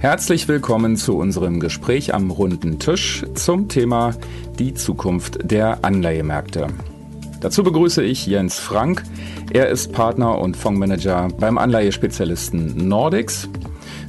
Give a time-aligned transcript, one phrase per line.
[0.00, 4.14] Herzlich willkommen zu unserem Gespräch am runden Tisch zum Thema
[4.56, 6.68] die Zukunft der Anleihemärkte.
[7.40, 9.02] Dazu begrüße ich Jens Frank.
[9.52, 13.48] Er ist Partner und Fondsmanager beim Anleihespezialisten Nordics.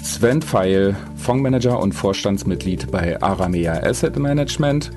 [0.03, 4.91] Sven Feil, Fondsmanager und Vorstandsmitglied bei Aramea Asset Management.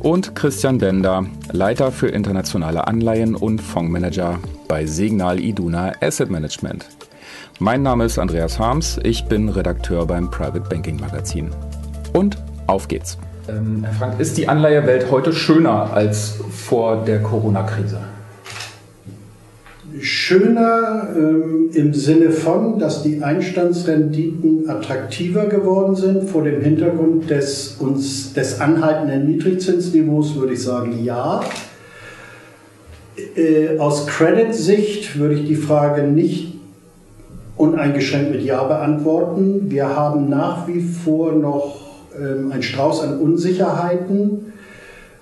[0.00, 6.86] Und Christian Bender, Leiter für internationale Anleihen und Fondsmanager bei Signal Iduna Asset Management.
[7.60, 11.50] Mein Name ist Andreas Harms, ich bin Redakteur beim Private Banking Magazin.
[12.12, 12.36] Und
[12.68, 13.18] auf geht's.
[13.48, 17.98] Ähm, Herr Frank, ist die Anleihewelt heute schöner als vor der Corona-Krise?
[20.00, 26.30] Schöner ähm, im Sinne von, dass die Einstandsrenditen attraktiver geworden sind.
[26.30, 31.40] Vor dem Hintergrund des, uns, des anhaltenden Niedrigzinsniveaus würde ich sagen, ja.
[33.34, 36.47] Äh, aus Credit-Sicht würde ich die Frage nicht
[37.58, 39.62] uneingeschränkt mit Ja beantworten.
[39.68, 44.52] Wir haben nach wie vor noch ähm, einen Strauß an Unsicherheiten.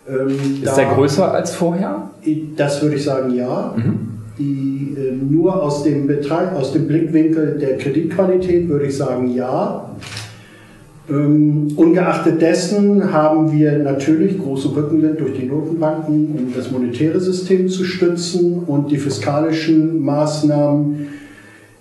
[0.08, 2.10] Ähm, Ist der größer als vorher?
[2.56, 3.74] Das würde ich sagen, ja.
[3.76, 3.98] Mhm.
[4.38, 9.90] Die, äh, nur aus dem, Betrag, aus dem Blickwinkel der Kreditqualität würde ich sagen, ja.
[11.08, 17.68] Ähm, ungeachtet dessen haben wir natürlich große Rückenwind durch die Notenbanken, um das monetäre System
[17.68, 21.06] zu stützen und die fiskalischen Maßnahmen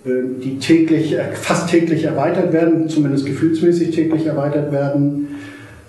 [0.06, 5.28] die täglich, äh, fast täglich erweitert werden, zumindest gefühlsmäßig täglich erweitert werden,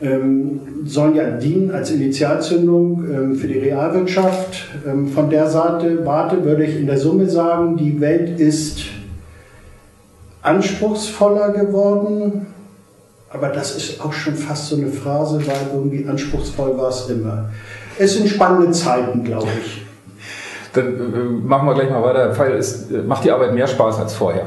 [0.02, 4.66] ähm, sollen ja dienen als Initialzündung ähm, für die Realwirtschaft.
[5.14, 8.86] Von der Seite Warte würde ich in der Summe sagen, die Welt ist
[10.42, 12.48] anspruchsvoller geworden,
[13.30, 17.50] aber das ist auch schon fast so eine Phrase, weil irgendwie anspruchsvoll war es immer.
[18.00, 19.87] Es sind spannende Zeiten, glaube ich.
[20.78, 22.34] Dann äh, machen wir gleich mal weiter.
[22.34, 24.46] Fall ist, äh, macht die Arbeit mehr Spaß als vorher?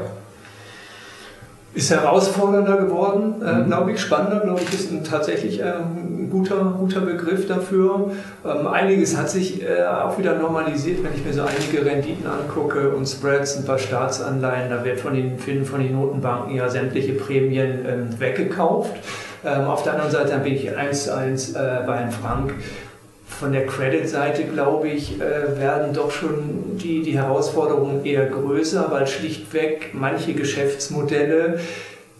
[1.73, 3.67] Ist herausfordernder geworden, äh, mhm.
[3.67, 8.11] glaube ich, spannender, glaube ich, ist ein, tatsächlich äh, ein guter, guter Begriff dafür.
[8.45, 12.89] Ähm, einiges hat sich äh, auch wieder normalisiert, wenn ich mir so einige Renditen angucke
[12.89, 17.85] und Spreads, ein paar Staatsanleihen, da wird von den, von den Notenbanken ja sämtliche Prämien
[17.87, 18.91] ähm, weggekauft.
[19.45, 22.53] Ähm, auf der anderen Seite bin ich eins zu eins äh, bei Herrn Frank
[23.41, 29.07] von der Credit-Seite, glaube ich, äh, werden doch schon die, die Herausforderungen eher größer, weil
[29.07, 31.59] schlichtweg manche Geschäftsmodelle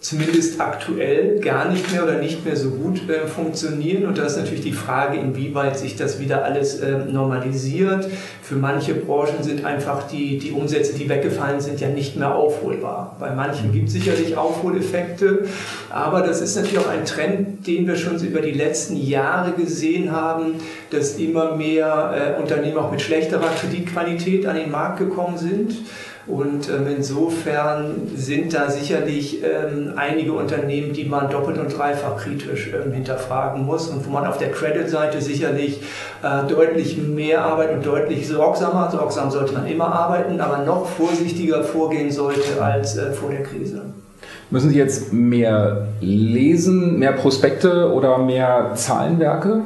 [0.01, 4.07] zumindest aktuell gar nicht mehr oder nicht mehr so gut äh, funktionieren.
[4.07, 8.09] Und da ist natürlich die Frage, inwieweit sich das wieder alles äh, normalisiert.
[8.41, 13.15] Für manche Branchen sind einfach die, die Umsätze, die weggefallen sind, ja nicht mehr aufholbar.
[13.19, 15.45] Bei manchen gibt es sicherlich Aufholeffekte,
[15.91, 20.11] aber das ist natürlich auch ein Trend, den wir schon über die letzten Jahre gesehen
[20.11, 20.55] haben,
[20.89, 25.75] dass immer mehr äh, Unternehmen auch mit schlechterer Kreditqualität an den Markt gekommen sind.
[26.27, 32.71] Und ähm, insofern sind da sicherlich ähm, einige Unternehmen, die man doppelt und dreifach kritisch
[32.73, 35.81] ähm, hinterfragen muss und wo man auf der Credit-Seite sicherlich
[36.21, 41.63] äh, deutlich mehr arbeitet und deutlich sorgsamer, sorgsam sollte man immer arbeiten, aber noch vorsichtiger
[41.63, 43.81] vorgehen sollte als äh, vor der Krise.
[44.51, 49.61] Müssen Sie jetzt mehr lesen, mehr Prospekte oder mehr Zahlenwerke?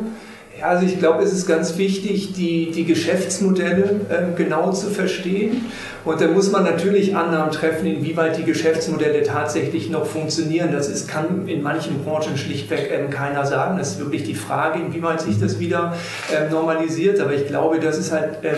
[0.66, 5.66] Also ich glaube, es ist ganz wichtig, die, die Geschäftsmodelle äh, genau zu verstehen.
[6.03, 10.72] Und da muss man natürlich Annahmen treffen, inwieweit die Geschäftsmodelle tatsächlich noch funktionieren.
[10.72, 13.78] Das ist, kann in manchen Branchen schlichtweg ähm, keiner sagen.
[13.78, 15.96] Das ist wirklich die Frage, inwieweit sich das wieder
[16.36, 17.20] ähm, normalisiert.
[17.20, 18.56] Aber ich glaube, das ist halt ähm,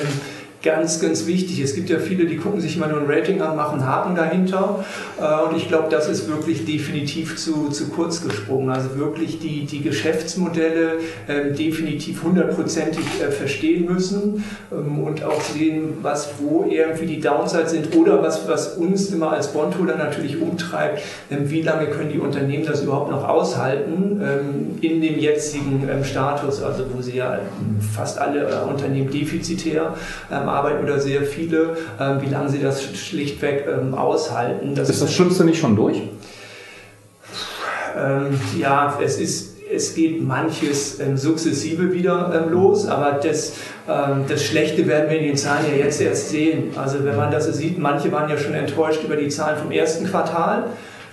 [0.67, 1.61] ganz, ganz wichtig.
[1.61, 4.83] Es gibt ja viele, die gucken sich immer nur ein Rating an, machen Haken dahinter.
[5.17, 8.69] Äh, und ich glaube, das ist wirklich definitiv zu, zu kurz gesprungen.
[8.69, 15.99] Also wirklich die, die Geschäftsmodelle ähm, definitiv hundertprozentig äh, verstehen müssen ähm, und auch sehen,
[16.01, 21.01] was wo irgendwie die Downsides sind oder was, was uns immer als Bondholder natürlich umtreibt,
[21.31, 24.21] ähm, wie lange können die Unternehmen das überhaupt noch aushalten
[24.81, 27.39] in dem jetzigen Status, also wo sie ja
[27.95, 29.93] fast alle äh, Unternehmen defizitär
[30.57, 34.75] arbeiten oder sehr viele, ähm, wie lange sie das schlichtweg ähm, aushalten.
[34.75, 36.01] Das ist das Schlimmste nicht schon durch?
[37.97, 43.53] Ähm, ja, es ist es geht manches ähm, sukzessive wieder ähm, los, aber das,
[43.87, 46.71] ähm, das Schlechte werden wir in den Zahlen ja jetzt erst sehen.
[46.77, 49.71] Also wenn man das so sieht, manche waren ja schon enttäuscht über die Zahlen vom
[49.71, 50.65] ersten Quartal.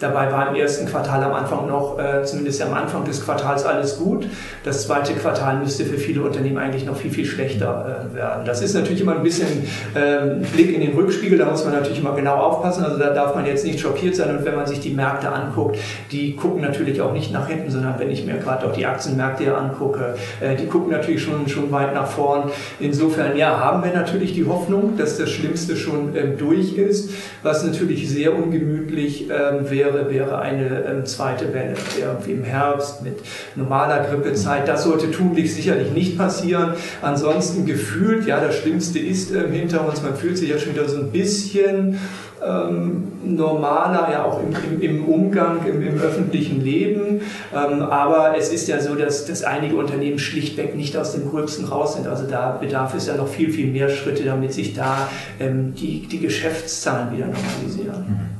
[0.05, 3.97] Dabei war im ersten Quartal am Anfang noch, äh, zumindest am Anfang des Quartals, alles
[3.97, 4.27] gut.
[4.62, 8.45] Das zweite Quartal müsste für viele Unternehmen eigentlich noch viel, viel schlechter äh, werden.
[8.45, 9.49] Das ist natürlich immer ein bisschen
[9.95, 12.85] äh, Blick in den Rückspiegel, da muss man natürlich immer genau aufpassen.
[12.85, 14.37] Also da darf man jetzt nicht schockiert sein.
[14.37, 15.79] Und wenn man sich die Märkte anguckt,
[16.12, 19.56] die gucken natürlich auch nicht nach hinten, sondern wenn ich mir gerade auch die Aktienmärkte
[19.56, 22.51] angucke, äh, die gucken natürlich schon, schon weit nach vorn.
[22.79, 27.09] Insofern, ja, haben wir natürlich die Hoffnung, dass das Schlimmste schon ähm, durch ist,
[27.43, 33.02] was natürlich sehr ungemütlich ähm, wäre wäre, wäre eine ähm, zweite Welle, irgendwie im Herbst
[33.02, 33.19] mit
[33.55, 34.69] normaler Grippezeit.
[34.69, 36.75] Das sollte tunlich sicherlich nicht passieren.
[37.02, 40.02] Ansonsten gefühlt, ja, das Schlimmste ist ähm, hinter uns.
[40.02, 41.99] Man fühlt sich ja schon wieder so ein bisschen
[42.44, 47.20] ähm, normaler, ja auch im, im, im Umgang, im, im, öffentlichen Leben.
[47.55, 51.64] Ähm, aber es ist ja so, dass, dass einige Unternehmen schlichtweg nicht aus dem Gröbsten
[51.64, 52.06] raus sind.
[52.06, 55.08] Also da bedarf es ja noch viel, viel mehr Schritte, damit sich da
[55.41, 58.34] ähm, die, die Geschäftszahlen wieder normalisieren.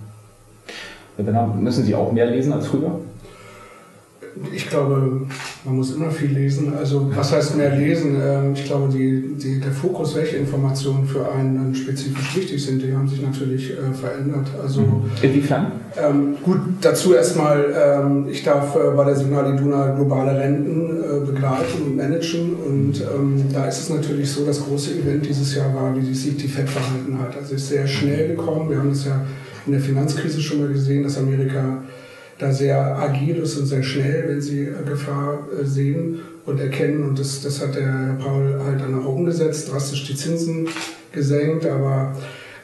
[1.17, 1.63] Mhm.
[1.63, 3.01] Müssen Sie auch mehr lesen als früher?
[4.53, 5.27] Ich glaube,
[5.65, 6.73] man muss immer viel lesen.
[6.77, 8.17] Also was heißt mehr lesen?
[8.21, 12.93] Ähm, ich glaube, die, die, der Fokus, welche Informationen für einen spezifisch wichtig sind, die
[12.93, 14.49] haben sich natürlich äh, verändert.
[14.61, 15.11] Also, mhm.
[15.23, 15.73] Inwiefern?
[15.97, 21.25] Ähm, gut, dazu erstmal, ähm, ich darf äh, bei der Signal Iduna globale Renten äh,
[21.25, 22.55] begleiten und managen.
[22.55, 26.37] Und ähm, da ist es natürlich so, das große Event dieses Jahr war, wie sich
[26.37, 27.37] die FED verhalten hat.
[27.37, 28.69] Also ist sehr schnell gekommen.
[28.69, 29.25] Wir haben es ja
[29.67, 31.83] in der Finanzkrise schon mal gesehen, dass Amerika
[32.39, 37.05] da sehr agil ist und sehr schnell, wenn sie äh, Gefahr äh, sehen und erkennen.
[37.05, 40.69] Und das, das hat der Herr Paul halt dann auch umgesetzt, drastisch die Zinsen
[41.13, 42.13] gesenkt, aber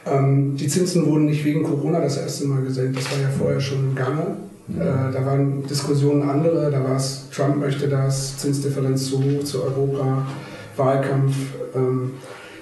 [0.05, 3.61] ähm, die Zinsen wurden nicht wegen Corona das erste Mal gesenkt, das war ja vorher
[3.61, 4.35] schon im Gange.
[4.69, 9.63] Äh, da waren Diskussionen andere, da war es, Trump möchte das, Zinsdifferenz zu hoch zu
[9.63, 10.27] Europa,
[10.75, 11.35] Wahlkampf.
[11.75, 12.11] Ähm,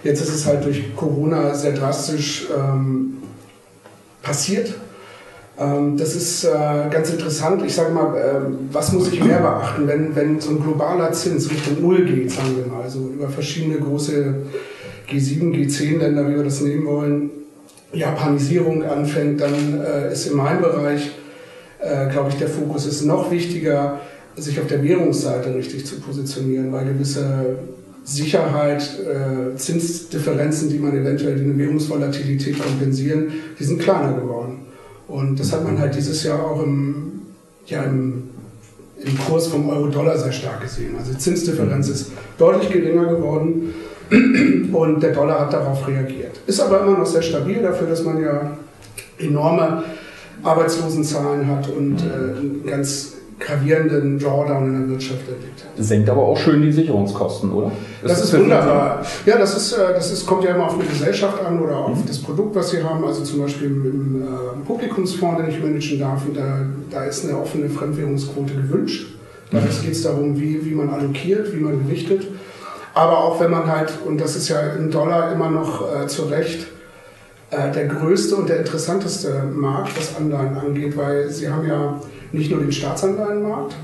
[0.04, 3.18] jetzt ist es halt durch Corona sehr drastisch ähm,
[4.22, 4.74] passiert
[5.60, 6.50] ähm, das ist äh,
[6.90, 7.62] ganz interessant.
[7.66, 11.52] Ich sage mal, ähm, was muss ich mehr beachten, wenn, wenn so ein globaler Zins
[11.52, 14.36] Richtung Null geht, sagen wir mal, also über verschiedene große
[15.10, 17.32] G7, G10-Länder, wie wir das nehmen wollen,
[17.92, 21.12] Japanisierung anfängt, dann äh, ist in meinem Bereich,
[21.82, 24.00] äh, glaube ich, der Fokus ist noch wichtiger,
[24.38, 27.58] sich auf der Währungsseite richtig zu positionieren, weil gewisse
[28.06, 28.82] Sicherheit,
[29.58, 34.66] Zinsdifferenzen, die man eventuell die eine Währungsvolatilität kompensieren, die sind kleiner geworden.
[35.08, 37.22] Und das hat man halt dieses Jahr auch im,
[37.66, 38.30] ja, im,
[38.98, 40.96] im Kurs vom Euro-Dollar sehr stark gesehen.
[40.98, 43.74] Also die Zinsdifferenz ist deutlich geringer geworden
[44.72, 46.40] und der Dollar hat darauf reagiert.
[46.46, 48.58] Ist aber immer noch sehr stabil dafür, dass man ja
[49.18, 49.84] enorme
[50.44, 55.84] Arbeitslosenzahlen hat und äh, ganz gravierenden Drawdown in der Wirtschaft erlebt hat.
[55.84, 57.72] Senkt aber auch schön die Sicherungskosten, oder?
[58.02, 59.06] Das, das ist, ist wunderbar.
[59.26, 61.98] Ja, das, ist, äh, das ist, kommt ja immer auf eine Gesellschaft an oder auf
[61.98, 62.06] mhm.
[62.06, 63.04] das Produkt, was sie haben.
[63.06, 67.24] Also zum Beispiel im, im äh, Publikumsfonds, den ich managen darf, und da, da ist
[67.26, 69.16] eine offene Fremdwährungsquote gewünscht.
[69.52, 69.64] Da mhm.
[69.84, 72.28] geht es darum, wie, wie man allokiert, wie man gewichtet.
[72.94, 76.24] Aber auch wenn man halt, und das ist ja im Dollar immer noch äh, zu
[76.24, 76.68] Recht,
[77.52, 82.00] äh, der größte und der interessanteste Markt, was Anleihen angeht, weil sie haben ja
[82.32, 83.76] nicht nur den Staatsanleihenmarkt,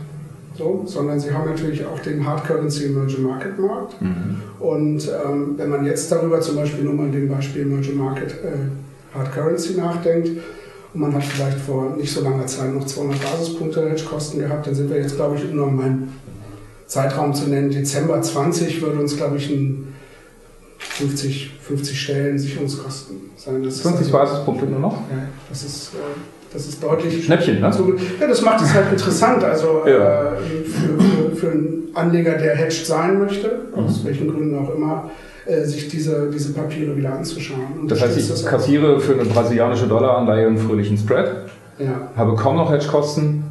[0.58, 4.02] so, sondern sie haben natürlich auch den Hard Currency Emerging Market Markt.
[4.02, 4.42] Mhm.
[4.60, 9.18] Und ähm, wenn man jetzt darüber zum Beispiel nur mal dem Beispiel Emerging Market äh,
[9.18, 10.30] Hard Currency nachdenkt
[10.94, 14.76] und man hat vielleicht vor nicht so langer Zeit noch 200 Basispunkte Hedgekosten gehabt, dann
[14.76, 16.14] sind wir jetzt, glaube ich, nur um einen
[16.88, 19.94] Zeitraum zu nennen, Dezember 20 würde uns, glaube ich, ein
[20.78, 23.64] 50, 50 Stellen Sicherungskosten sein.
[23.64, 24.94] Das 50 also, Basispunkte nur noch?
[25.10, 25.94] Ja, das ist.
[25.94, 27.26] Äh, das ist deutlich.
[27.26, 27.72] Schnäppchen, ne?
[27.72, 29.44] So, ja, das macht es halt interessant.
[29.44, 30.34] Also ja.
[30.34, 33.84] äh, für, für, für, einen Anleger, der hedged sein möchte, mhm.
[33.84, 35.12] aus welchen Gründen auch immer,
[35.46, 37.82] äh, sich diese, diese Papiere wieder anzuschauen.
[37.82, 41.30] Und das heißt, ich das kassiere für eine brasilianische Dollaranleihe einen fröhlichen Spread,
[41.78, 42.10] ja.
[42.16, 43.44] habe kaum noch Hedgekosten.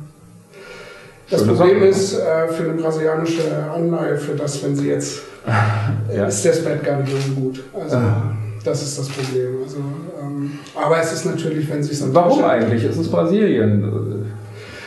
[1.30, 1.88] Das Schöne Problem Sache.
[1.88, 3.42] ist äh, für eine brasilianische
[3.75, 5.23] Anleihe, für das, wenn sie jetzt,
[6.14, 6.26] ja.
[6.26, 7.62] ist der Spread gar nicht so gut.
[7.75, 8.32] Also, ah.
[8.64, 9.59] Das ist das Problem.
[9.62, 9.76] Also,
[10.21, 12.83] ähm, aber es ist natürlich, wenn sich Warum eigentlich?
[12.85, 14.25] Es ist Brasilien.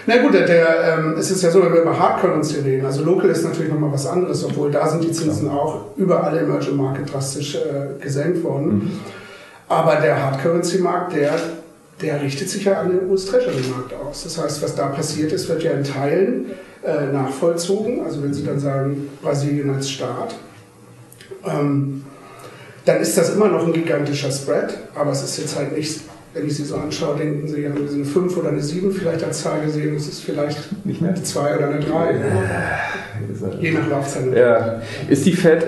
[0.08, 2.86] Na gut, der, der, ähm, es ist ja so, wenn wir über Hard Currency reden,
[2.86, 5.54] also Local ist natürlich nochmal was anderes, obwohl da sind die Zinsen ja.
[5.54, 8.70] auch überall im Emerging Market drastisch äh, gesenkt worden.
[8.70, 8.92] Mhm.
[9.68, 11.34] Aber der Hard Currency Markt, der,
[12.02, 14.24] der richtet sich ja an den US Treasury Markt aus.
[14.24, 16.46] Das heißt, was da passiert ist, wird ja in Teilen
[16.84, 18.06] äh, nachvollzogen.
[18.06, 20.36] Also wenn Sie dann sagen, Brasilien als Staat.
[21.46, 22.06] Ähm,
[22.88, 26.00] dann ist das immer noch ein gigantischer Spread, aber es ist jetzt halt nicht,
[26.34, 29.24] wenn ich sie so anschaue, denken sie, haben sie eine 5 oder eine 7 vielleicht
[29.26, 32.12] als Zahl gesehen, es ist vielleicht nicht mehr eine 2 oder eine 3.
[32.12, 32.20] Äh,
[33.60, 34.34] Je nach Laufzeit.
[34.34, 34.82] Ja.
[35.10, 35.68] Ist die Fed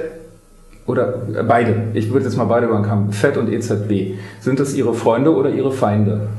[0.86, 4.94] oder beide, ich würde jetzt mal beide Banken haben, FED und EZB, sind das ihre
[4.94, 6.30] Freunde oder ihre Feinde?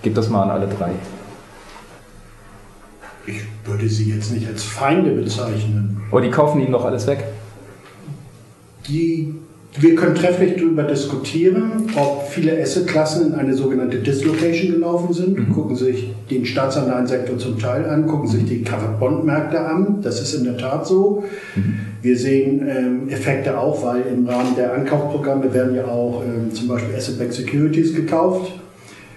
[0.00, 0.92] Gib das mal an alle drei.
[3.26, 6.02] Ich würde sie jetzt nicht als Feinde bezeichnen.
[6.10, 7.22] Aber die kaufen ihnen doch alles weg.
[8.88, 9.34] Die
[9.78, 15.38] wir können trefflich darüber diskutieren, ob viele Assetklassen in eine sogenannte Dislocation gelaufen sind.
[15.38, 15.52] Mhm.
[15.52, 20.00] Gucken sich den Staatsanleihensektor zum Teil an, gucken sich die Covered Bond Märkte an.
[20.02, 21.24] Das ist in der Tat so.
[21.56, 21.74] Mhm.
[22.02, 26.68] Wir sehen ähm, Effekte auch, weil im Rahmen der Ankaufprogramme werden ja auch ähm, zum
[26.68, 28.52] Beispiel Asset-Backed Securities gekauft.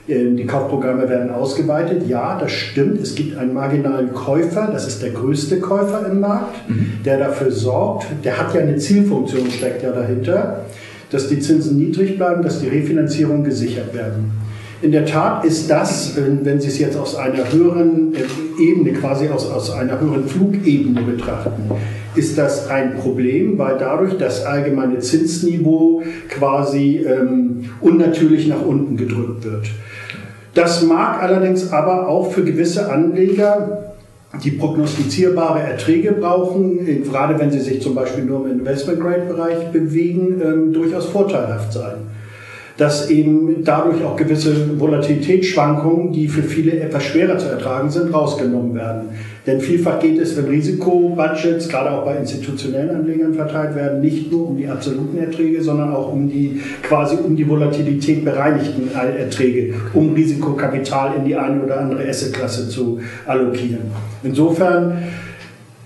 [0.08, 2.08] Ähm, die Kaufprogramme werden ausgeweitet.
[2.08, 3.02] Ja, das stimmt.
[3.02, 7.00] Es gibt einen marginalen Käufer, das ist der größte Käufer im Markt, mhm.
[7.04, 10.66] der dafür sorgt, der hat ja eine Zielfunktion, steckt ja dahinter,
[11.10, 14.32] dass die Zinsen niedrig bleiben, dass die Refinanzierung gesichert werden.
[14.82, 19.30] In der Tat ist das, wenn Sie es jetzt aus einer höheren äh, Ebene, quasi
[19.30, 21.72] aus, aus einer höheren Flugebene betrachten,
[22.16, 29.44] ist das ein Problem, weil dadurch das allgemeine Zinsniveau quasi ähm, unnatürlich nach unten gedrückt
[29.44, 29.68] wird.
[30.56, 33.94] Das mag allerdings aber auch für gewisse Anleger,
[34.44, 40.74] die prognostizierbare Erträge brauchen, gerade wenn sie sich zum Beispiel nur im Investment-Grade-Bereich bewegen, ähm,
[40.74, 42.15] durchaus vorteilhaft sein
[42.78, 48.76] dass eben dadurch auch gewisse Volatilitätsschwankungen, die für viele etwas schwerer zu ertragen sind, rausgenommen
[48.76, 49.10] werden.
[49.48, 54.50] Denn vielfach geht es, wenn Risikobudgets, gerade auch bei institutionellen Anlegern verteilt werden, nicht nur
[54.50, 60.14] um die absoluten Erträge, sondern auch um die quasi um die Volatilität bereinigten Erträge, um
[60.14, 63.84] Risikokapital in die eine oder andere Assetklasse zu allokieren.
[64.24, 64.98] Insofern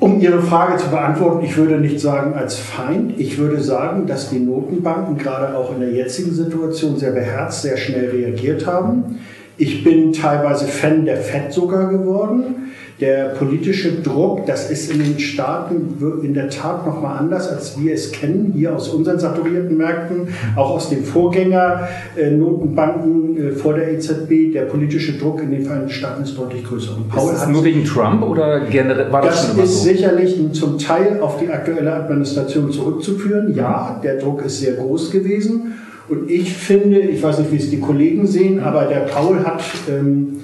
[0.10, 4.30] um Ihre Frage zu beantworten, ich würde nicht sagen als Feind, ich würde sagen, dass
[4.30, 9.20] die Notenbanken gerade auch in der jetzigen Situation sehr beherzt, sehr schnell reagiert haben.
[9.58, 12.69] Ich bin teilweise Fan der FED sogar geworden.
[13.00, 17.94] Der politische Druck, das ist in den Staaten in der Tat nochmal anders, als wir
[17.94, 20.27] es kennen, hier aus unseren saturierten Märkten,
[20.58, 24.51] auch aus den Vorgänger-Notenbanken äh, vor der EZB.
[24.53, 26.98] Der politische Druck in den Vereinigten Staaten ist deutlich größer.
[26.98, 29.84] Und Paul ist das nur wegen Trump oder generell war das, das schon ist so?
[29.89, 33.56] sicherlich zum Teil auf die aktuelle Administration zurückzuführen.
[33.56, 35.75] Ja, der Druck ist sehr groß gewesen.
[36.10, 39.62] Und ich finde, ich weiß nicht, wie es die Kollegen sehen, aber der Paul hat
[39.89, 40.41] ähm,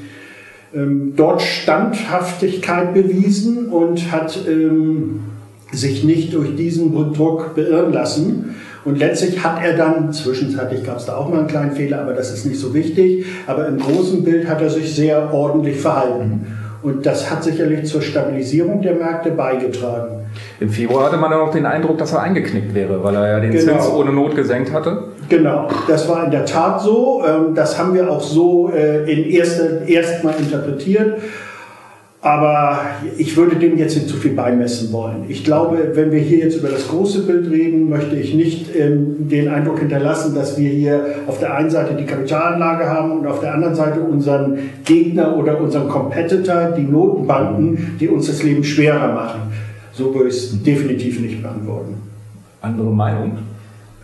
[0.74, 5.22] dort Standhaftigkeit bewiesen und hat ähm,
[5.72, 8.56] sich nicht durch diesen Druck beirren lassen.
[8.84, 12.14] Und letztlich hat er dann, zwischenzeitlich gab es da auch mal einen kleinen Fehler, aber
[12.14, 16.46] das ist nicht so wichtig, aber im großen Bild hat er sich sehr ordentlich verhalten.
[16.84, 20.26] Und das hat sicherlich zur Stabilisierung der Märkte beigetragen.
[20.60, 23.40] Im Februar hatte man dann auch den Eindruck, dass er eingeknickt wäre, weil er ja
[23.40, 23.74] den genau.
[23.74, 25.06] Zins ohne Not gesenkt hatte.
[25.28, 27.24] Genau, das war in der Tat so.
[27.26, 31.20] Ähm, das haben wir auch so äh, in erster, erstmal interpretiert.
[32.22, 32.80] Aber
[33.20, 35.26] ich würde dem jetzt nicht zu viel beimessen wollen.
[35.28, 39.30] Ich glaube, wenn wir hier jetzt über das große Bild reden, möchte ich nicht ähm,
[39.30, 43.42] den Eindruck hinterlassen, dass wir hier auf der einen Seite die Kapitalanlage haben und auf
[43.42, 49.14] der anderen Seite unseren Gegner oder unseren Competitor, die Notenbanken, die uns das Leben schwerer
[49.14, 49.42] machen.
[49.92, 51.94] So würde ich es definitiv nicht beantworten.
[52.60, 53.38] Andere Meinung?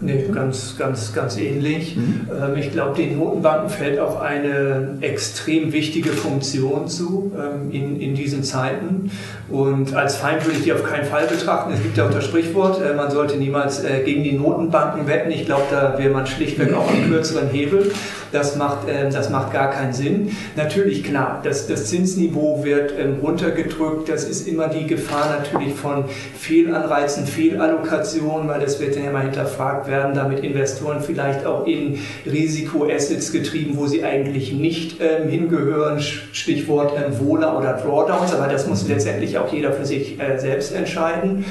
[0.03, 1.96] Nee, ganz, ganz, ganz ähnlich.
[1.96, 2.27] Mhm.
[2.31, 8.15] Ähm, ich glaube, den Notenbanken fällt auch eine extrem wichtige Funktion zu ähm, in, in
[8.15, 9.12] diesen Zeiten.
[9.48, 11.72] Und als Feind würde ich die auf keinen Fall betrachten.
[11.74, 15.29] Es gibt ja auch das Sprichwort, äh, man sollte niemals äh, gegen die Notenbanken wetten.
[15.29, 17.91] Ich glaube, da wäre man schlichtweg auch am kürzeren Hebel.
[18.31, 20.36] Das macht, äh, das macht gar keinen Sinn.
[20.55, 24.10] Natürlich, klar, das, das Zinsniveau wird ähm, runtergedrückt.
[24.10, 26.05] Das ist immer die Gefahr natürlich von
[26.39, 33.31] Fehlanreizen, Fehlallokationen, weil das wird dann immer hinterfragt werden damit Investoren vielleicht auch in Risikoassets
[33.31, 36.00] getrieben, wo sie eigentlich nicht ähm, hingehören.
[36.00, 40.74] Stichwort ähm, Wohler oder Drawdowns, aber das muss letztendlich auch jeder für sich äh, selbst
[40.74, 41.45] entscheiden.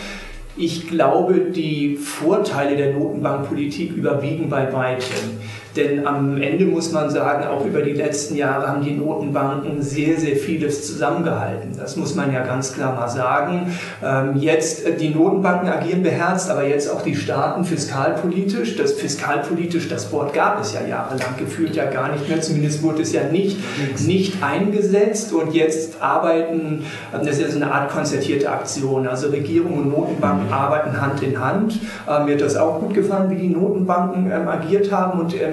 [0.57, 5.39] Ich glaube, die Vorteile der Notenbankpolitik überwiegen bei weitem.
[5.77, 10.19] Denn am Ende muss man sagen, auch über die letzten Jahre haben die Notenbanken sehr,
[10.19, 11.77] sehr vieles zusammengehalten.
[11.77, 13.73] Das muss man ja ganz klar mal sagen.
[14.03, 18.77] Ähm, jetzt, äh, die Notenbanken agieren beherzt, aber jetzt auch die Staaten fiskalpolitisch.
[18.77, 22.41] Das fiskalpolitisch, das Wort gab es ja jahrelang gefühlt ja gar nicht mehr.
[22.41, 23.59] Zumindest wurde es ja nicht,
[24.05, 25.33] nicht eingesetzt.
[25.33, 26.85] Und jetzt arbeiten,
[27.15, 29.07] ähm, das ist ja so eine Art konzertierte Aktion.
[29.07, 30.53] Also Regierung und Notenbanken mhm.
[30.53, 31.79] arbeiten Hand in Hand.
[32.09, 35.21] Ähm, mir hat das auch gut gefallen, wie die Notenbanken agiert haben.
[35.21, 35.35] Und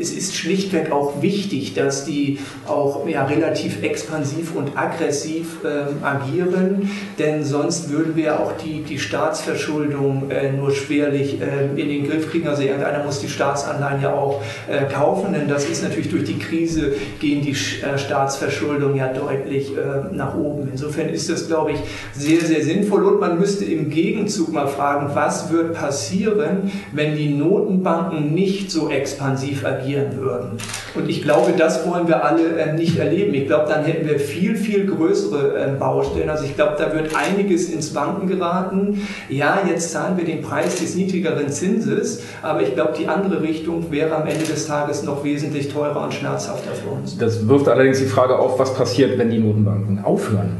[0.00, 6.90] es ist schlichtweg auch wichtig, dass die auch ja, relativ expansiv und aggressiv ähm, agieren,
[7.18, 12.30] denn sonst würden wir auch die, die Staatsverschuldung äh, nur schwerlich äh, in den Griff
[12.30, 12.46] kriegen.
[12.46, 16.38] Also irgendeiner muss die Staatsanleihen ja auch äh, kaufen, denn das ist natürlich durch die
[16.38, 20.68] Krise gehen die äh, Staatsverschuldung ja deutlich äh, nach oben.
[20.70, 21.78] Insofern ist das, glaube ich,
[22.12, 27.30] sehr, sehr sinnvoll und man müsste im Gegenzug mal fragen, was wird passieren, wenn die
[27.30, 30.50] Notenbanken nicht so expansiv agieren agieren würden.
[30.94, 33.34] Und ich glaube, das wollen wir alle äh, nicht erleben.
[33.34, 36.28] Ich glaube, dann hätten wir viel, viel größere äh, Baustellen.
[36.28, 39.06] Also ich glaube, da wird einiges ins Wanken geraten.
[39.28, 43.90] Ja, jetzt zahlen wir den Preis des niedrigeren Zinses, aber ich glaube, die andere Richtung
[43.90, 47.16] wäre am Ende des Tages noch wesentlich teurer und schmerzhafter für uns.
[47.18, 50.56] Das wirft allerdings die Frage auf, was passiert, wenn die Notenbanken aufhören?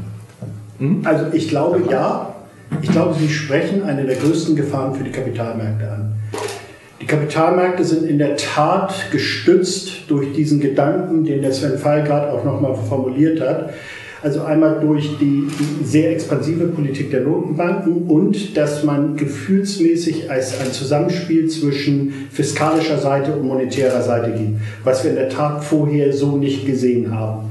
[0.79, 1.01] Hm?
[1.05, 2.33] Also ich glaube ja.
[2.83, 6.08] Ich glaube, Sie sprechen eine der größten Gefahren für die Kapitalmärkte an.
[7.01, 12.31] Die Kapitalmärkte sind in der Tat gestützt durch diesen Gedanken, den der Sven Fall gerade
[12.31, 13.73] auch nochmal formuliert hat.
[14.21, 15.47] Also einmal durch die,
[15.81, 23.31] sehr expansive Politik der Notenbanken und dass man gefühlsmäßig als ein Zusammenspiel zwischen fiskalischer Seite
[23.31, 27.47] und monetärer Seite gibt, was wir in der Tat vorher so nicht gesehen haben.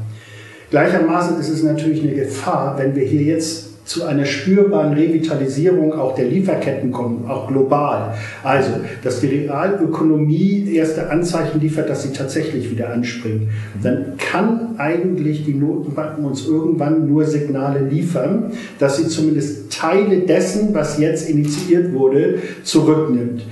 [0.70, 6.14] Gleichermaßen ist es natürlich eine Gefahr, wenn wir hier jetzt zu einer spürbaren Revitalisierung auch
[6.14, 8.14] der Lieferketten kommen, auch global.
[8.42, 13.44] Also, dass die Realökonomie erste Anzeichen liefert, dass sie tatsächlich wieder anspringt.
[13.82, 20.74] Dann kann eigentlich die Notenbanken uns irgendwann nur Signale liefern, dass sie zumindest Teile dessen,
[20.74, 23.42] was jetzt initiiert wurde, zurücknimmt.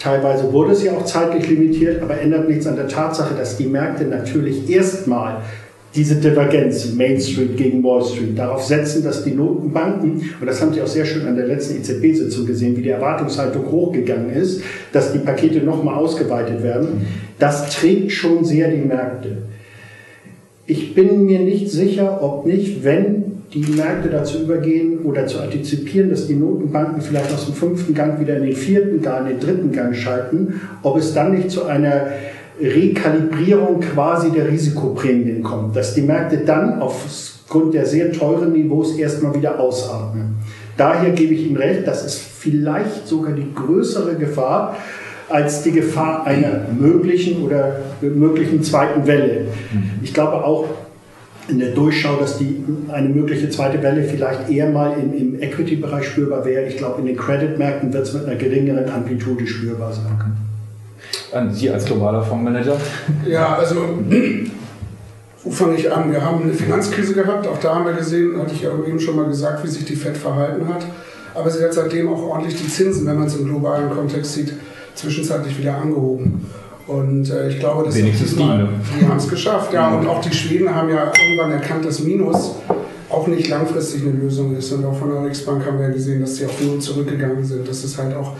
[0.00, 3.66] Teilweise wurde es ja auch zeitlich limitiert, aber ändert nichts an der Tatsache, dass die
[3.66, 5.36] Märkte natürlich erstmal
[5.94, 10.72] diese Divergenz, Main Street gegen Wall Street, darauf setzen, dass die Notenbanken, und das haben
[10.72, 15.12] Sie auch sehr schön an der letzten EZB-Sitzung gesehen, wie die Erwartungshaltung hochgegangen ist, dass
[15.12, 17.06] die Pakete nochmal ausgeweitet werden,
[17.38, 19.38] das trägt schon sehr die Märkte.
[20.66, 26.10] Ich bin mir nicht sicher, ob nicht, wenn die Märkte dazu übergehen oder zu antizipieren,
[26.10, 29.40] dass die Notenbanken vielleicht aus dem fünften Gang wieder in den vierten, gar in den
[29.40, 32.08] dritten Gang schalten, ob es dann nicht zu einer
[32.60, 39.34] Rekalibrierung quasi der Risikoprämien kommt, dass die Märkte dann aufgrund der sehr teuren Niveaus erstmal
[39.34, 40.36] wieder ausatmen.
[40.76, 44.76] Daher gebe ich Ihnen recht, das ist vielleicht sogar die größere Gefahr
[45.28, 49.46] als die Gefahr einer möglichen oder möglichen zweiten Welle.
[50.02, 50.68] Ich glaube auch
[51.48, 56.06] in der Durchschau, dass die, eine mögliche zweite Welle vielleicht eher mal im, im Equity-Bereich
[56.06, 56.66] spürbar wäre.
[56.66, 60.36] Ich glaube, in den Credit-Märkten wird es mit einer geringeren Amplitude spürbar sein.
[61.32, 62.76] An Sie als globaler Fondsmanager?
[63.26, 63.76] Ja, also
[65.44, 66.10] wo fange ich an?
[66.10, 69.16] Wir haben eine Finanzkrise gehabt, auch da haben wir gesehen, hatte ich ja eben schon
[69.16, 70.86] mal gesagt, wie sich die FED verhalten hat.
[71.34, 74.52] Aber sie hat seitdem auch ordentlich die Zinsen, wenn man es im globalen Kontext sieht,
[74.94, 76.46] zwischenzeitlich wieder angehoben.
[76.86, 78.68] Und äh, ich glaube, dass Wenigstens die, ne?
[79.00, 79.72] die haben es geschafft.
[79.72, 82.56] Ja, und auch die Schweden haben ja irgendwann erkannt, dass Minus
[83.10, 84.72] auch nicht langfristig eine Lösung ist.
[84.72, 87.68] Und auch von der Riksbank haben wir gesehen, dass sie auf Null zurückgegangen sind.
[87.68, 88.32] Das ist halt auch,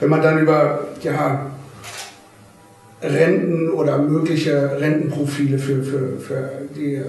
[0.00, 1.46] wenn man dann über ja,
[3.02, 7.04] Renten oder mögliche Rentenprofile für, für, für die äh,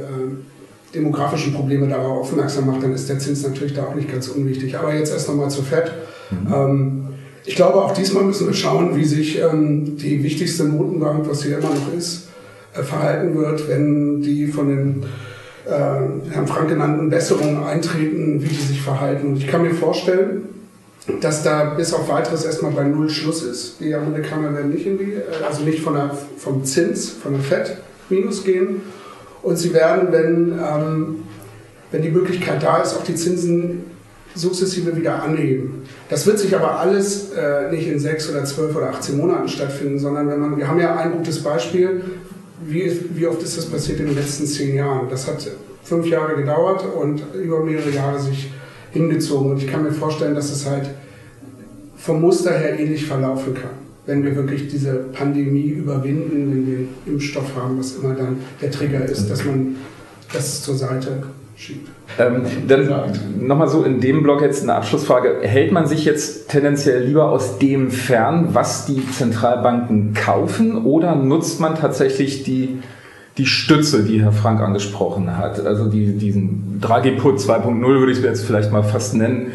[0.93, 4.77] demografischen Probleme darauf aufmerksam macht, dann ist der Zins natürlich da auch nicht ganz unwichtig.
[4.77, 5.91] Aber jetzt erst nochmal zu FED.
[6.31, 6.53] Mhm.
[6.53, 7.07] Ähm,
[7.45, 11.49] ich glaube, auch diesmal müssen wir schauen, wie sich ähm, die wichtigste Notenbank, was sie
[11.49, 12.29] immer noch ist,
[12.73, 15.03] äh, verhalten wird, wenn die von den
[15.65, 19.27] äh, Herrn Frank genannten Besserungen eintreten, wie die sich verhalten.
[19.27, 20.43] Und ich kann mir vorstellen,
[21.19, 23.79] dass da bis auf weiteres erstmal bei Null Schluss ist.
[23.79, 27.41] Die Amerikaner werden nicht in die, äh, also nicht von der, vom Zins, von der
[27.41, 27.77] FED
[28.09, 28.81] minus gehen.
[29.41, 31.23] Und sie werden, wenn, ähm,
[31.91, 33.83] wenn die Möglichkeit da ist, auch die Zinsen
[34.35, 35.83] sukzessive wieder anheben.
[36.09, 39.99] Das wird sich aber alles äh, nicht in sechs oder zwölf oder 18 Monaten stattfinden,
[39.99, 42.01] sondern wenn man, wir haben ja ein gutes Beispiel,
[42.65, 45.09] wie, wie oft ist das passiert in den letzten zehn Jahren?
[45.09, 45.47] Das hat
[45.83, 48.51] fünf Jahre gedauert und über mehrere Jahre sich
[48.93, 49.51] hingezogen.
[49.51, 50.89] Und ich kann mir vorstellen, dass es halt
[51.97, 53.71] vom Muster her ähnlich verlaufen kann.
[54.05, 59.05] Wenn wir wirklich diese Pandemie überwinden, wenn wir Impfstoff haben, was immer dann der Trigger
[59.05, 59.77] ist, dass man
[60.33, 61.23] das zur Seite
[61.55, 61.89] schiebt.
[62.19, 65.39] Ähm, dann nochmal so in dem Blog jetzt eine Abschlussfrage.
[65.41, 71.59] Hält man sich jetzt tendenziell lieber aus dem fern, was die Zentralbanken kaufen, oder nutzt
[71.59, 72.79] man tatsächlich die
[73.37, 78.45] die Stütze, die Herr Frank angesprochen hat, also die, diesen Draghi-Put 2.0 würde ich jetzt
[78.45, 79.53] vielleicht mal fast nennen.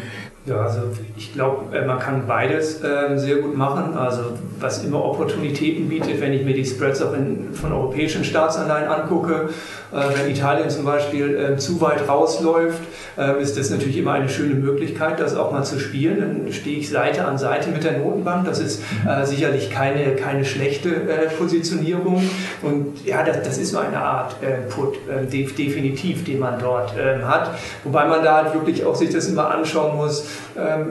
[0.49, 0.81] Ja, also
[1.15, 3.95] ich glaube, äh, man kann beides äh, sehr gut machen.
[3.95, 4.21] Also
[4.59, 9.49] was immer Opportunitäten bietet, wenn ich mir die Spreads auch in, von europäischen Staatsanleihen angucke,
[9.91, 12.79] äh, wenn Italien zum Beispiel äh, zu weit rausläuft,
[13.17, 16.19] äh, ist das natürlich immer eine schöne Möglichkeit, das auch mal zu spielen.
[16.19, 18.45] Dann stehe ich Seite an Seite mit der Notenbank.
[18.45, 18.81] Das ist
[19.23, 20.89] sicherlich keine, keine schlechte
[21.37, 22.23] Positionierung.
[22.61, 24.35] Und ja, das, das ist so eine Art
[24.69, 24.97] Put,
[25.31, 27.51] definitiv, den man dort ähm, hat.
[27.83, 30.38] Wobei man da halt wirklich auch sich das immer anschauen muss, ähm,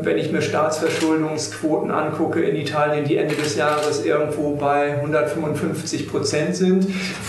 [0.03, 6.57] wenn ich mir Staatsverschuldungsquoten angucke in Italien, die Ende des Jahres irgendwo bei 155 Prozent
[6.57, 6.87] sind.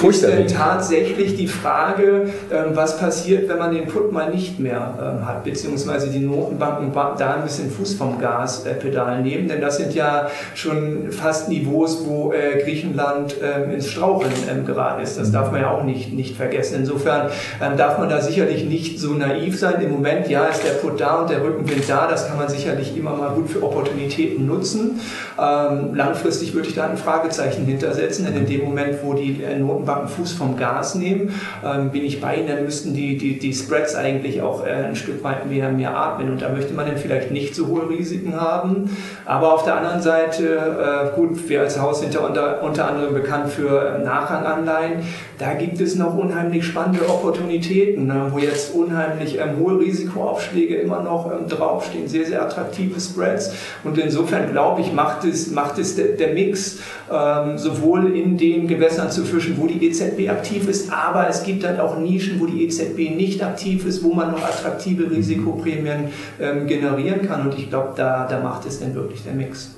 [0.08, 4.97] Ist denn tatsächlich die Frage, ähm, was passiert, wenn man den Put mal nicht mehr
[4.99, 9.93] ähm, hat, beziehungsweise die Notenbanken da ein bisschen Fuß vom Gaspedal nehmen, denn das sind
[9.93, 14.32] ja schon fast Niveaus, wo äh, Griechenland ähm, ins Straucheln
[14.65, 15.17] geraten ist.
[15.17, 16.75] Das darf man ja auch nicht, nicht vergessen.
[16.79, 17.29] Insofern
[17.77, 19.82] darf man da sicherlich nicht so naiv sein.
[19.82, 22.97] Im Moment, ja, ist der Put da und der Rückenwind da, das kann man sicherlich
[22.97, 24.99] immer mal gut für Opportunitäten nutzen.
[25.39, 29.57] Ähm, langfristig würde ich da ein Fragezeichen hintersetzen, denn in dem Moment, wo die äh,
[29.57, 31.33] Notenbanken Fuß vom Gas nehmen,
[31.65, 34.95] ähm, bin ich bei ihnen, dann müssten die, die, die Spreads eigentlich auch äh, ein
[34.95, 38.39] Stück weit mehr, mehr atmen und da möchte man dann vielleicht nicht so hohe Risiken
[38.39, 38.95] haben.
[39.25, 43.13] Aber auf der anderen Seite, äh, gut, wir als Haus sind ja unter, unter anderem
[43.13, 45.03] bekannt für Nachranganleihen,
[45.37, 51.01] da gibt es noch unheimlich spannende Opportunitäten, ne, wo jetzt unheimlich ähm, hohe Risikoaufschläge immer
[51.01, 51.47] noch ähm,
[51.89, 53.52] draufstehen, sehr, sehr attraktive Spreads.
[53.84, 56.80] Und insofern glaube ich, macht es, macht es der, der Mix,
[57.12, 61.63] ähm, sowohl in den Gewässern zu fischen, wo die EZB aktiv ist, aber es gibt
[61.63, 66.67] dann auch Nischen, wo die EZB nicht aktiv ist, wo man noch attraktive Risikoprämien ähm,
[66.67, 67.47] generieren kann.
[67.47, 69.75] Und ich glaube, da, da macht es dann wirklich der Mix.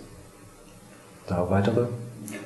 [1.27, 1.85] Da weitere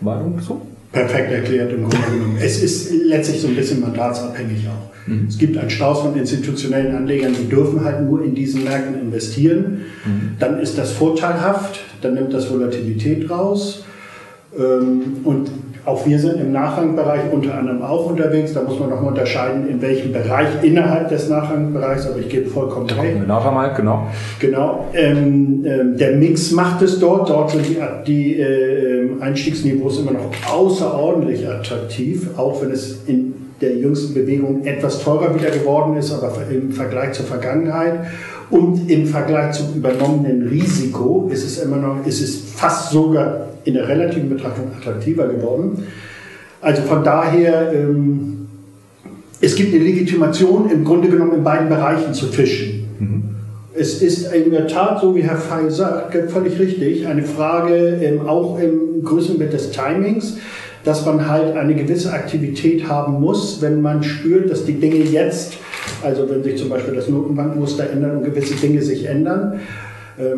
[0.02, 0.62] Meinungen zu?
[0.96, 2.38] Perfekt erklärt im Grunde genommen.
[2.42, 5.08] Es ist letztlich so ein bisschen mandatsabhängig auch.
[5.08, 5.26] Mhm.
[5.28, 9.82] Es gibt einen Strauß von institutionellen Anlegern, die dürfen halt nur in diesen Märkten investieren.
[10.06, 10.38] Mhm.
[10.40, 13.84] Dann ist das vorteilhaft, dann nimmt das Volatilität raus.
[14.58, 15.50] Ähm, und
[15.86, 18.54] auch wir sind im Nachrangbereich unter anderem auch unterwegs.
[18.54, 22.90] Da muss man nochmal unterscheiden, in welchem Bereich innerhalb des Nachrangbereichs, aber ich gebe vollkommen
[22.90, 23.28] recht.
[23.28, 24.08] Nachher mal, genau.
[24.40, 24.86] Genau.
[24.94, 27.30] Ähm, ähm, der Mix macht es dort.
[27.30, 33.76] Dort sind die, die äh, Einstiegsniveaus immer noch außerordentlich attraktiv, auch wenn es in der
[33.76, 38.00] jüngsten Bewegung etwas teurer wieder geworden ist, aber im Vergleich zur Vergangenheit.
[38.50, 43.74] Und im Vergleich zum übernommenen Risiko ist es immer noch, ist es fast sogar in
[43.74, 45.84] der relativen Betrachtung attraktiver geworden.
[46.62, 48.48] Also von daher, ähm,
[49.42, 52.88] es gibt eine Legitimation im Grunde genommen in beiden Bereichen zu fischen.
[53.00, 53.24] Mhm.
[53.74, 58.28] Es ist in der Tat, so wie Herr Fey sagt, völlig richtig, eine Frage ähm,
[58.28, 60.38] auch im größeren Bett des Timings,
[60.86, 65.58] dass man halt eine gewisse Aktivität haben muss, wenn man spürt, dass die Dinge jetzt,
[66.04, 69.60] also wenn sich zum Beispiel das Notenbankmuster ändert und gewisse Dinge sich ändern,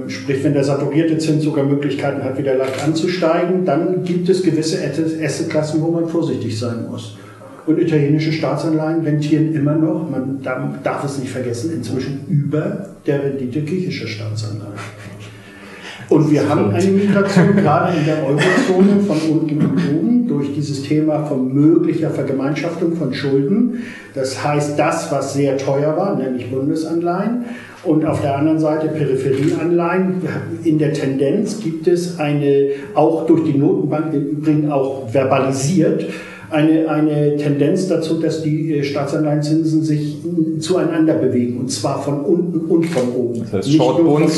[0.07, 4.79] sprich, wenn der saturierte Zins sogar Möglichkeiten hat, wieder leicht anzusteigen, dann gibt es gewisse
[5.23, 7.15] Assetklassen, wo man vorsichtig sein muss.
[7.67, 13.61] Und italienische Staatsanleihen rentieren immer noch, man darf es nicht vergessen, inzwischen über der Rendite
[13.61, 14.73] griechischer Staatsanleihen.
[16.09, 20.83] Und wir haben eine Migration gerade in der Eurozone von unten und oben durch dieses
[20.83, 23.83] Thema von möglicher Vergemeinschaftung von Schulden.
[24.13, 27.45] Das heißt, das, was sehr teuer war, nämlich Bundesanleihen,
[27.83, 30.21] und auf der anderen Seite Peripherieanleihen.
[30.63, 36.05] In der Tendenz gibt es eine, auch durch die Notenbank im Übrigen auch verbalisiert,
[36.49, 40.17] eine, eine Tendenz dazu, dass die äh, Staatsanleihenzinsen sich
[40.59, 41.59] zueinander bewegen.
[41.59, 43.41] Und zwar von unten und von oben.
[43.41, 44.31] Das heißt Short Bund,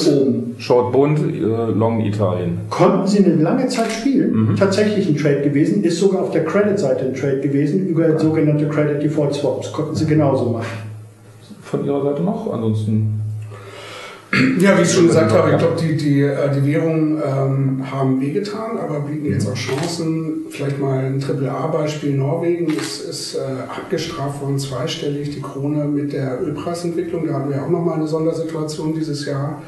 [0.57, 2.59] Short Bund, äh, Long Italien.
[2.69, 4.51] Konnten sie eine lange Zeit spielen.
[4.51, 4.55] Mhm.
[4.55, 5.83] Tatsächlich ein Trade gewesen.
[5.83, 7.87] Ist sogar auf der Credit-Seite ein Trade gewesen.
[7.87, 9.71] Über sogenannte Credit Default Swaps.
[9.71, 10.89] Konnten sie genauso machen.
[11.61, 12.51] Von Ihrer Seite noch?
[12.51, 13.19] Ansonsten
[14.59, 18.21] ja, wie ich schon gesagt habe, ich glaube, die, die, äh, die Währungen ähm, haben
[18.21, 20.45] wehgetan, aber bieten jetzt auch Chancen.
[20.49, 22.15] Vielleicht mal ein Triple-A-Beispiel.
[22.15, 27.27] Norwegen ist, ist äh, abgestraft worden, zweistellig, die Krone mit der Ölpreisentwicklung.
[27.27, 29.63] Da hatten wir auch nochmal eine Sondersituation dieses Jahr,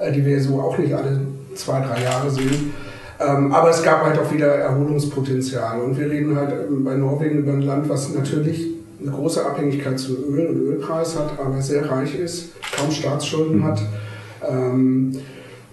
[0.00, 1.20] äh, die wir so auch nicht alle
[1.54, 2.72] zwei, drei Jahre sehen.
[3.20, 5.80] Ähm, aber es gab halt auch wieder Erholungspotenzial.
[5.80, 9.98] Und wir reden halt ähm, bei Norwegen über ein Land, was natürlich eine große Abhängigkeit
[9.98, 13.64] zum Öl und Ölpreis hat, aber sehr reich ist, kaum Staatsschulden mhm.
[13.64, 13.82] hat,
[14.48, 15.12] ähm,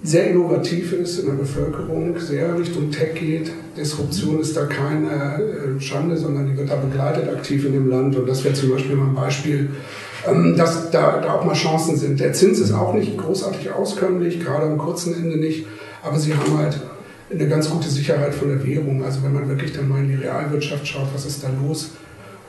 [0.04, 3.52] sehr innovativ ist in der Bevölkerung, sehr Richtung Tech geht.
[3.76, 8.16] Disruption ist da keine äh, Schande, sondern die wird da begleitet aktiv in dem Land.
[8.16, 9.70] Und das wäre zum Beispiel mal ein Beispiel,
[10.28, 12.20] ähm, dass da, da auch mal Chancen sind.
[12.20, 15.66] Der Zins ist auch nicht großartig auskömmlich, gerade am kurzen Ende nicht,
[16.04, 16.80] aber sie haben halt
[17.30, 19.04] eine ganz gute Sicherheit von der Währung.
[19.04, 21.92] Also wenn man wirklich dann mal in die Realwirtschaft schaut, was ist da los,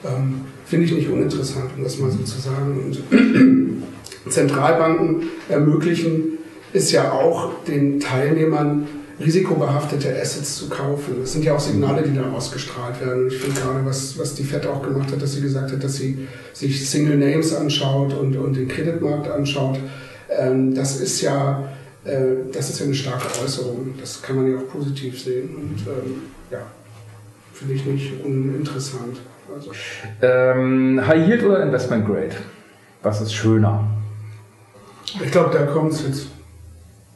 [0.05, 2.81] ähm, finde ich nicht uninteressant, um das mal so zu sagen.
[2.85, 3.83] Und
[4.31, 6.39] Zentralbanken ermöglichen
[6.73, 8.87] es ja auch den Teilnehmern,
[9.21, 11.17] risikobehaftete Assets zu kaufen.
[11.21, 13.29] Das sind ja auch Signale, die da ausgestrahlt werden.
[13.29, 15.97] Ich finde gerade, was, was die FED auch gemacht hat, dass sie gesagt hat, dass
[15.97, 19.79] sie sich Single Names anschaut und, und den Kreditmarkt anschaut,
[20.31, 21.69] ähm, das ist ja
[22.05, 23.95] äh, das ist ja eine starke Äußerung.
[24.01, 25.51] Das kann man ja auch positiv sehen.
[25.57, 26.61] Und ähm, ja,
[27.53, 29.21] finde ich nicht uninteressant.
[29.55, 29.71] Also.
[30.23, 32.37] Ähm, High Yield oder Investment Grade?
[33.03, 33.85] Was ist schöner?
[35.23, 36.29] Ich glaube, da kommt es jetzt,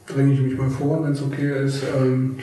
[0.07, 1.83] dränge ich mich mal vor, wenn es okay ist.
[1.95, 2.37] Ähm,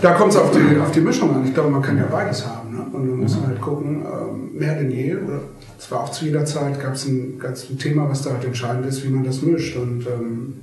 [0.00, 1.44] da kommt es auf die, auf die Mischung an.
[1.44, 2.76] Ich glaube, man kann ja beides haben.
[2.76, 2.86] Ne?
[2.92, 3.46] Und man muss mhm.
[3.46, 5.40] halt gucken, ähm, mehr denn je, oder
[5.78, 9.04] zwar auch zu jeder Zeit, gab es ein, ein Thema, was da halt entscheidend ist,
[9.04, 9.76] wie man das mischt.
[9.76, 10.54] Und ähm,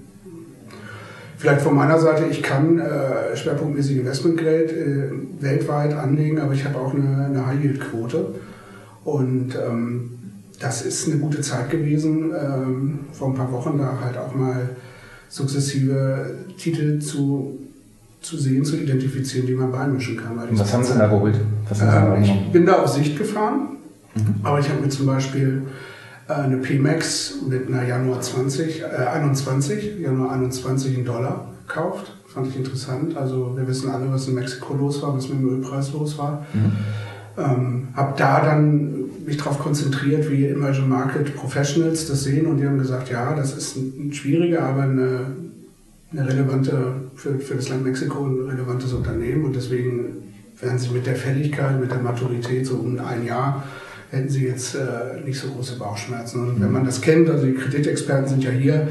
[1.45, 6.79] Vielleicht von meiner Seite, ich kann äh, schwerpunktmäßig Investmentgeld äh, weltweit anlegen, aber ich habe
[6.79, 8.33] auch eine, eine High-Yield-Quote.
[9.03, 10.09] Und ähm,
[10.59, 14.69] das ist eine gute Zeit gewesen, ähm, vor ein paar Wochen da halt auch mal
[15.29, 17.59] sukzessive Titel zu,
[18.21, 20.39] zu sehen, zu identifizieren, die man beimischen kann.
[20.39, 21.35] Und was haben Sie da geholt?
[21.79, 23.77] Ähm, ich bin da auf Sicht gefahren,
[24.15, 24.35] mhm.
[24.41, 25.61] aber ich habe mir zum Beispiel
[26.27, 32.13] eine P-Max mit einer Januar 20, äh, 21, Januar 21 in Dollar gekauft.
[32.27, 33.15] Fand ich interessant.
[33.15, 36.45] Also wir wissen alle, was in Mexiko los war, was mit dem Ölpreis los war.
[36.53, 36.71] Mhm.
[37.37, 42.65] Ähm, habe da dann mich darauf konzentriert, wie Emerging Market Professionals das sehen und die
[42.65, 45.27] haben gesagt, ja, das ist ein, ein schwieriger, aber eine,
[46.11, 50.23] eine relevante, für, für das Land Mexiko ein relevantes Unternehmen und deswegen
[50.61, 53.63] werden sie mit der Fälligkeit, mit der Maturität so um ein Jahr
[54.15, 56.47] hätten sie jetzt äh, nicht so große Bauchschmerzen.
[56.47, 58.87] Und wenn man das kennt, also die Kreditexperten sind ja hier,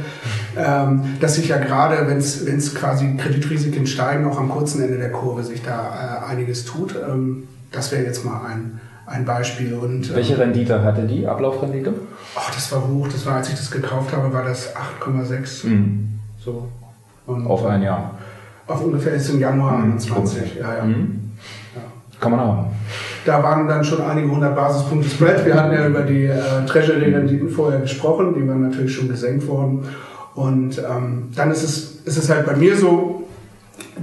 [0.57, 5.11] ähm, dass sich ja gerade, wenn es quasi Kreditrisiken steigen, auch am kurzen Ende der
[5.11, 6.95] Kurve sich da äh, einiges tut.
[6.95, 9.75] Ähm, das wäre jetzt mal ein, ein Beispiel.
[9.75, 11.93] Und, ähm, Welche Rendite hatte die, Ablaufrendite?
[12.37, 13.09] Oh, das war hoch.
[13.09, 15.67] Das war, als ich das gekauft habe, war das 8,6.
[15.67, 16.09] Mhm.
[16.39, 16.69] So.
[17.27, 18.19] Und, auf ein Jahr?
[18.67, 19.93] Auf ungefähr ist im Januar mhm.
[19.93, 20.57] 21.
[20.57, 20.85] Ja, ja.
[20.85, 21.33] Mhm.
[21.75, 21.83] ja.
[22.21, 22.67] Kann man haben.
[23.25, 25.47] Da waren dann schon einige hundert Basispunkte Spread.
[25.47, 29.85] Wir hatten ja über die äh, Treasury-Renditen vorher gesprochen, die waren natürlich schon gesenkt worden.
[30.35, 33.25] Und ähm, dann ist es, ist es halt bei mir so,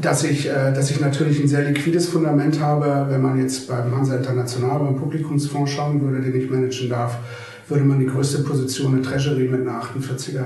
[0.01, 3.07] dass ich, äh, dass ich natürlich ein sehr liquides Fundament habe.
[3.09, 7.17] Wenn man jetzt beim Hansa International, beim Publikumsfonds schauen würde, den ich managen darf,
[7.67, 10.45] würde man die größte Position eine Treasury mit einer 48er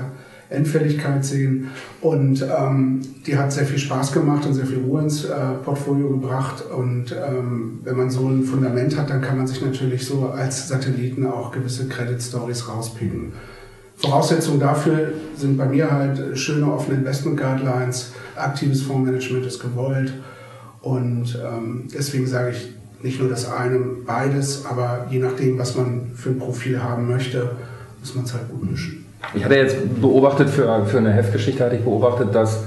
[0.50, 1.68] Endfälligkeit sehen.
[2.00, 6.08] Und ähm, die hat sehr viel Spaß gemacht und sehr viel Ruhe ins äh, Portfolio
[6.10, 6.64] gebracht.
[6.76, 10.68] Und ähm, wenn man so ein Fundament hat, dann kann man sich natürlich so als
[10.68, 13.32] Satelliten auch gewisse Credit Stories rauspicken.
[13.96, 20.12] Voraussetzungen dafür sind bei mir halt schöne offene Investment Guidelines, aktives Fondsmanagement ist gewollt
[20.82, 26.12] und ähm, deswegen sage ich nicht nur das eine, beides, aber je nachdem, was man
[26.14, 27.52] für ein Profil haben möchte,
[28.00, 29.05] muss man es halt gut mischen.
[29.34, 32.64] Ich hatte jetzt beobachtet, für, für eine Heftgeschichte hatte ich beobachtet, dass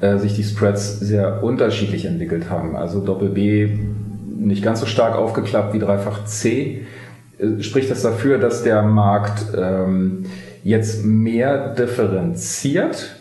[0.00, 2.76] äh, sich die Spreads sehr unterschiedlich entwickelt haben.
[2.76, 3.78] Also Doppel B
[4.36, 6.86] nicht ganz so stark aufgeklappt wie Dreifach C.
[7.38, 10.26] Äh, spricht das dafür, dass der Markt ähm,
[10.62, 13.16] jetzt mehr differenziert?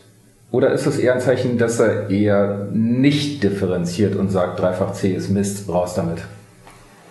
[0.52, 5.12] Oder ist es eher ein Zeichen, dass er eher nicht differenziert und sagt, Dreifach C
[5.12, 6.20] ist Mist, raus damit?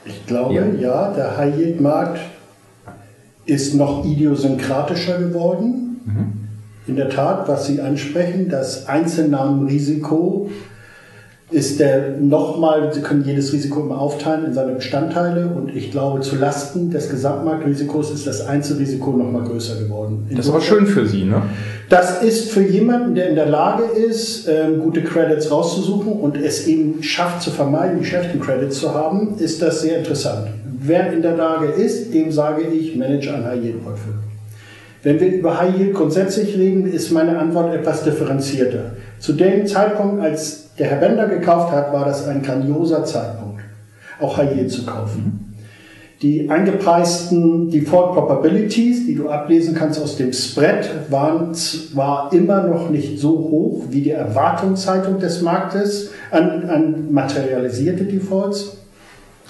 [0.04, 2.18] Ich glaube, ja, ja der High-Yield-Markt
[3.46, 6.00] ist noch idiosynkratischer geworden.
[6.04, 6.44] Mhm.
[6.86, 10.50] In der Tat, was Sie ansprechen, das Einzelnamenrisiko
[11.50, 16.20] ist der nochmal, Sie können jedes Risiko immer aufteilen in seine Bestandteile und ich glaube,
[16.20, 20.26] zu Lasten des Gesamtmarktrisikos ist das Einzelrisiko nochmal größer geworden.
[20.28, 21.42] Insofern, das ist aber schön für Sie, ne?
[21.88, 26.66] Das ist für jemanden, der in der Lage ist, ähm, gute Credits rauszusuchen und es
[26.66, 30.48] eben schafft zu vermeiden, die schlechten Credits zu haben, ist das sehr interessant.
[30.86, 34.18] Wer in der Lage ist, dem sage ich, manage ein High-Yield-Portfolio.
[35.02, 38.92] Wenn wir über High Yield grundsätzlich reden, ist meine Antwort etwas differenzierter.
[39.18, 43.62] Zu dem Zeitpunkt, als der Herr Bender gekauft hat, war das ein grandioser Zeitpunkt,
[44.20, 45.54] auch High Yield zu kaufen.
[46.20, 52.90] Die eingepreisten Default Probabilities, die du ablesen kannst aus dem Spread, waren zwar immer noch
[52.90, 58.83] nicht so hoch wie die Erwartungshaltung des Marktes an, an materialisierte Defaults,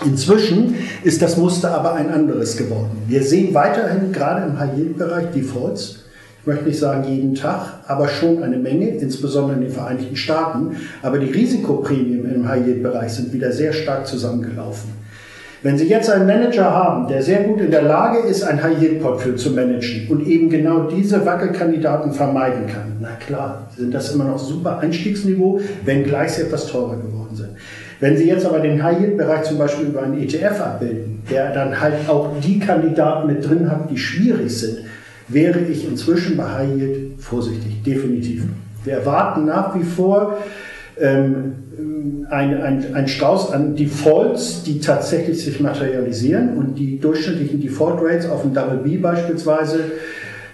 [0.02, 3.02] Inzwischen ist das Muster aber ein anderes geworden.
[3.06, 6.00] Wir sehen weiterhin gerade im High-Yield-Bereich Defaults,
[6.40, 10.76] ich möchte nicht sagen jeden Tag, aber schon eine Menge, insbesondere in den Vereinigten Staaten.
[11.00, 14.90] Aber die Risikoprämien im High-Yield-Bereich sind wieder sehr stark zusammengelaufen.
[15.62, 19.38] Wenn Sie jetzt einen Manager haben, der sehr gut in der Lage ist, ein High-Yield-Portfolio
[19.38, 24.38] zu managen und eben genau diese Wackelkandidaten vermeiden kann, na klar, sind das immer noch
[24.38, 27.48] super Einstiegsniveau, wenngleich sie etwas teurer geworden sind.
[28.04, 32.06] Wenn Sie jetzt aber den High-Yield-Bereich zum Beispiel über einen ETF abbilden, der dann halt
[32.06, 34.80] auch die Kandidaten mit drin hat, die schwierig sind,
[35.28, 38.42] wäre ich inzwischen bei High-Yield vorsichtig, definitiv.
[38.84, 40.36] Wir erwarten nach wie vor
[41.00, 41.54] ähm,
[42.28, 48.28] ein, ein, ein Strauß an Defaults, die tatsächlich sich materialisieren und die durchschnittlichen Default Rates
[48.28, 49.80] auf dem Double B beispielsweise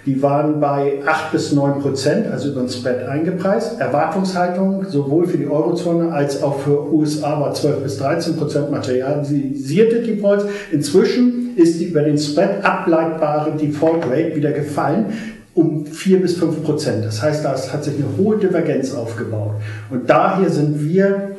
[0.07, 3.81] die waren bei 8 bis 9 Prozent, also über den Spread eingepreist.
[3.81, 10.01] Erwartungshaltung sowohl für die Eurozone als auch für USA war 12 bis 13 Prozent materialisierte
[10.01, 10.45] Defaults.
[10.73, 15.07] Inzwischen ist die über den Spread ableitbare Default Rate wieder gefallen
[15.55, 17.05] um 4 bis 5 Prozent.
[17.05, 19.55] Das heißt, da hat sich eine hohe Divergenz aufgebaut.
[19.91, 21.33] Und daher sind wir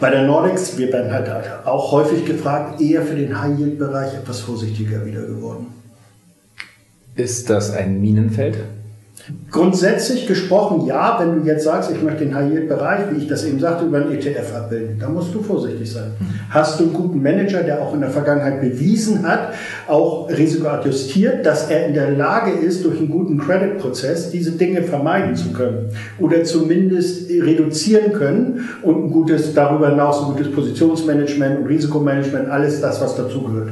[0.00, 1.30] bei der Nordics, wir werden halt
[1.64, 5.68] auch häufig gefragt, eher für den High-Yield-Bereich etwas vorsichtiger wieder geworden.
[7.16, 8.56] Ist das ein Minenfeld?
[9.50, 13.58] Grundsätzlich gesprochen, ja, wenn du jetzt sagst, ich möchte den High-Yield-Bereich, wie ich das eben
[13.58, 16.10] sagte, über einen ETF abbilden, da musst du vorsichtig sein.
[16.50, 19.54] Hast du einen guten Manager, der auch in der Vergangenheit bewiesen hat,
[19.86, 25.36] auch risikoadjustiert, dass er in der Lage ist, durch einen guten Credit-Prozess diese Dinge vermeiden
[25.36, 31.66] zu können oder zumindest reduzieren können und ein gutes, darüber hinaus ein gutes Positionsmanagement und
[31.66, 33.70] Risikomanagement, alles das, was dazugehört.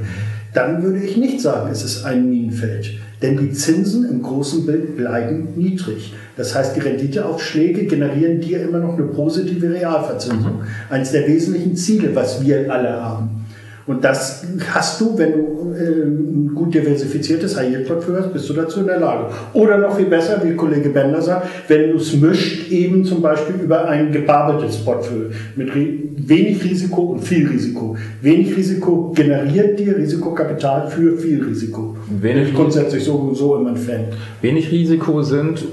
[0.54, 2.92] Dann würde ich nicht sagen, es ist ein Minenfeld.
[3.22, 6.12] Denn die Zinsen im großen Bild bleiben niedrig.
[6.36, 10.58] Das heißt, die Renditeaufschläge generieren dir immer noch eine positive Realverzinsung.
[10.58, 10.66] Mhm.
[10.90, 13.41] Eines der wesentlichen Ziele, was wir alle haben.
[13.86, 18.80] Und das hast du, wenn du äh, ein gut diversifiziertes High-Yield-Portfolio hast, bist du dazu
[18.80, 19.26] in der Lage.
[19.54, 23.56] Oder noch viel besser, wie Kollege Bender sagt, wenn du es mischt, eben zum Beispiel
[23.56, 27.96] über ein gebabeltes Portfolio mit wenig Risiko und viel Risiko.
[28.20, 31.96] Wenig Risiko generiert dir Risikokapital für viel Risiko.
[32.20, 34.06] Wenig ich grundsätzlich so, so immer ein Fan.
[34.40, 35.64] Wenig Risiko sind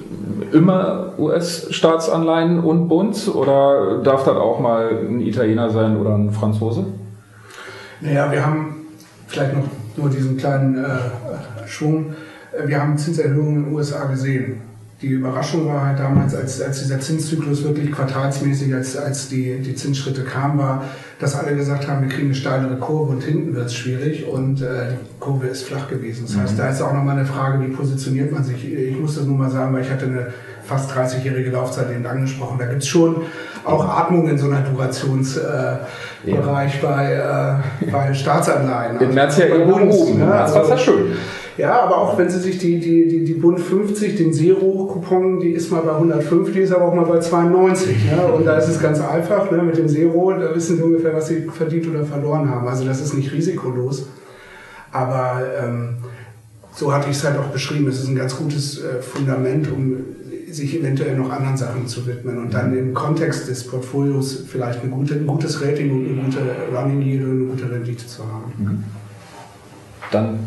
[0.51, 6.85] immer US-Staatsanleihen und Bund oder darf das auch mal ein Italiener sein oder ein Franzose?
[8.01, 8.75] Naja, wir haben
[9.27, 9.65] vielleicht noch
[9.97, 12.13] nur diesen kleinen äh, Schwung.
[12.51, 14.61] Äh, wir haben Zinserhöhungen in den USA gesehen.
[15.01, 19.73] Die Überraschung war halt damals, als, als dieser Zinszyklus wirklich quartalsmäßig, als, als die, die
[19.73, 20.83] Zinsschritte kamen, war,
[21.19, 24.61] dass alle gesagt haben, wir kriegen eine steilere Kurve und hinten wird es schwierig und
[24.61, 26.25] äh, die Kurve ist flach gewesen.
[26.27, 26.57] Das heißt, mhm.
[26.57, 28.73] da ist auch nochmal eine Frage, wie positioniert man sich.
[28.73, 30.27] Ich muss das nur mal sagen, weil ich hatte eine
[30.69, 32.57] fast 30-jährige Laufzeit eben angesprochen.
[32.59, 33.23] Da gibt es schon
[33.65, 35.83] auch Atmung in so einer Durationsbereich
[36.25, 37.61] äh, ja.
[37.81, 38.99] bei, äh, bei Staatsanleihen.
[38.99, 40.19] In März ja irgendwo oben.
[40.19, 40.31] Ne?
[40.31, 41.13] Also, das ist schön.
[41.57, 45.49] Ja, aber auch wenn Sie sich die, die, die, die Bund 50, den Zero-Coupon, die
[45.49, 47.97] ist mal bei 105, die ist aber auch mal bei 92.
[48.09, 48.27] Ja?
[48.27, 49.61] Und da ist es ganz einfach, ne?
[49.63, 52.65] mit dem Zero, da wissen Sie ungefähr, was Sie verdient oder verloren haben.
[52.67, 54.07] Also das ist nicht risikolos.
[54.91, 55.97] Aber ähm,
[56.73, 57.87] so hatte ich es halt auch beschrieben.
[57.89, 59.97] Es ist ein ganz gutes äh, Fundament, um
[60.53, 64.89] sich eventuell noch anderen Sachen zu widmen und dann im Kontext des Portfolios vielleicht eine
[64.89, 66.39] gute, ein gutes Rating und eine gute
[66.75, 68.53] Running Yield und eine gute Rendite zu haben.
[68.57, 68.83] Mhm.
[70.11, 70.39] Dann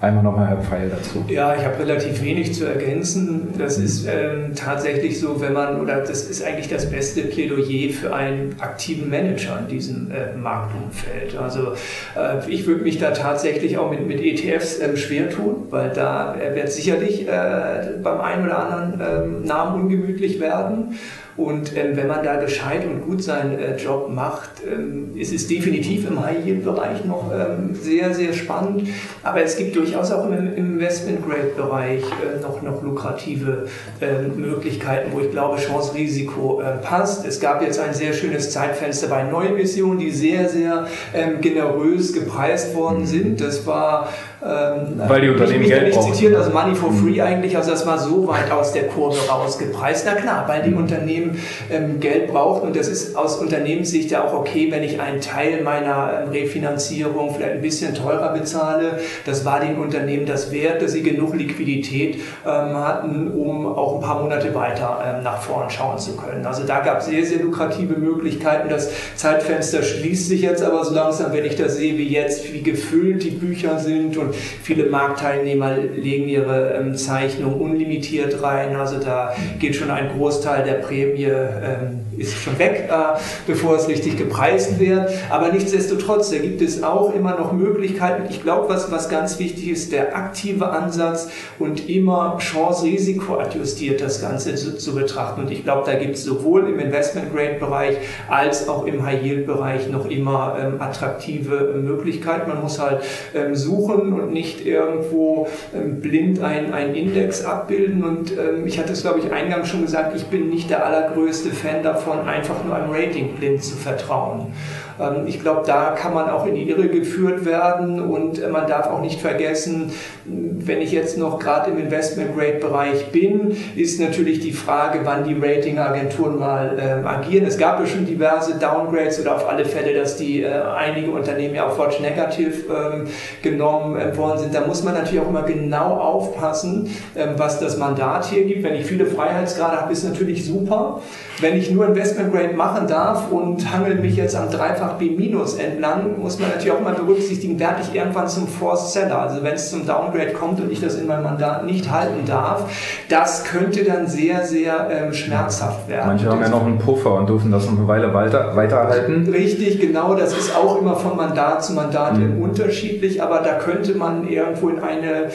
[0.00, 1.24] Einmal nochmal Herr Pfeil dazu.
[1.28, 3.52] Ja, ich habe relativ wenig zu ergänzen.
[3.58, 3.84] Das mhm.
[3.84, 8.56] ist ähm, tatsächlich so, wenn man, oder das ist eigentlich das beste Plädoyer für einen
[8.60, 11.36] aktiven Manager in diesem äh, Marktumfeld.
[11.36, 11.72] Also
[12.16, 16.34] äh, ich würde mich da tatsächlich auch mit, mit ETFs ähm, schwer tun, weil da
[16.34, 20.96] äh, wird sicherlich äh, beim einen oder anderen ähm, Namen ungemütlich werden.
[21.40, 25.48] Und ähm, wenn man da gescheit und gut seinen äh, Job macht, ähm, ist es
[25.48, 28.88] definitiv im High-Yield-Bereich noch ähm, sehr, sehr spannend.
[29.22, 33.66] Aber es gibt durchaus auch im Investment-Grade-Bereich äh, noch, noch lukrative
[34.00, 37.26] äh, Möglichkeiten, wo ich glaube, Chance-Risiko äh, passt.
[37.26, 42.74] Es gab jetzt ein sehr schönes Zeitfenster bei Neuemissionen, die sehr, sehr ähm, generös gepreist
[42.74, 43.40] worden sind.
[43.40, 44.08] Das war
[44.42, 46.14] ähm, Weil die Unternehmen Geld nicht brauchen.
[46.14, 50.06] zitiert, also Money for Free eigentlich, also das war so weit aus der Kurve rausgepreist.
[50.06, 51.38] Na klar, weil die Unternehmen
[51.70, 55.62] ähm, Geld brauchten und das ist aus Unternehmenssicht ja auch okay, wenn ich einen Teil
[55.62, 59.00] meiner ähm, Refinanzierung vielleicht ein bisschen teurer bezahle.
[59.26, 64.00] Das war den Unternehmen das wert, dass sie genug Liquidität ähm, hatten, um auch ein
[64.00, 66.46] paar Monate weiter ähm, nach vorn schauen zu können.
[66.46, 68.70] Also da gab es sehr, sehr lukrative Möglichkeiten.
[68.70, 72.62] Das Zeitfenster schließt sich jetzt aber so langsam, wenn ich das sehe, wie jetzt, wie
[72.62, 78.76] gefüllt die Bücher sind und viele Marktteilnehmer legen ihre ähm, Zeichnung unlimitiert rein.
[78.76, 83.88] Also da geht schon ein Großteil der Prämie, ähm, ist schon weg, äh, bevor es
[83.88, 85.10] richtig gepreist wird.
[85.30, 88.24] Aber nichtsdestotrotz, da gibt es auch immer noch Möglichkeiten.
[88.28, 94.20] Ich glaube, was, was ganz wichtig ist, der aktive Ansatz und immer Chance-Risiko adjustiert das
[94.20, 95.40] Ganze zu, zu betrachten.
[95.40, 97.96] Und ich glaube, da gibt es sowohl im Investment-Grade-Bereich
[98.28, 102.50] als auch im High-Yield-Bereich noch immer ähm, attraktive Möglichkeiten.
[102.50, 103.00] Man muss halt
[103.34, 108.04] ähm, suchen und nicht irgendwo ähm, blind einen Index abbilden.
[108.04, 111.50] Und ähm, ich hatte es, glaube ich, eingangs schon gesagt, ich bin nicht der allergrößte
[111.50, 114.52] Fan davon, einfach nur einem Rating blind zu vertrauen.
[115.00, 118.66] Ähm, ich glaube, da kann man auch in die Irre geführt werden und äh, man
[118.66, 119.92] darf auch nicht vergessen,
[120.24, 126.38] wenn ich jetzt noch gerade im Investment-Grade-Bereich bin, ist natürlich die Frage, wann die Ratingagenturen
[126.38, 127.46] mal äh, agieren.
[127.46, 131.54] Es gab ja schon diverse Downgrades oder auf alle Fälle, dass die äh, einige Unternehmen
[131.54, 133.06] ja auf Watch Negative ähm,
[133.42, 134.54] genommen äh, worden sind.
[134.54, 138.62] Da muss man natürlich auch immer genau aufpassen, ähm, was das Mandat hier gibt.
[138.62, 141.00] Wenn ich viele Freiheitsgrade habe, ist natürlich super.
[141.40, 145.30] Wenn ich nur Investment Grade machen darf und hangel mich jetzt am dreifachen einfach B-
[145.58, 149.20] entlang, muss man natürlich auch mal berücksichtigen, werde ich irgendwann zum Forced Seller.
[149.20, 152.70] Also wenn es zum Downgrade kommt und ich das in meinem Mandat nicht halten darf,
[153.08, 156.06] das könnte dann sehr, sehr ähm, schmerzhaft werden.
[156.08, 159.28] Manche haben ja noch einen Puffer und dürfen das noch eine Weile weiter, weiterhalten.
[159.30, 160.14] Richtig, genau.
[160.14, 162.42] Das ist auch immer von Mandat zu Mandat mhm.
[162.42, 165.30] unterschiedlich, aber da könnte man irgendwo in eine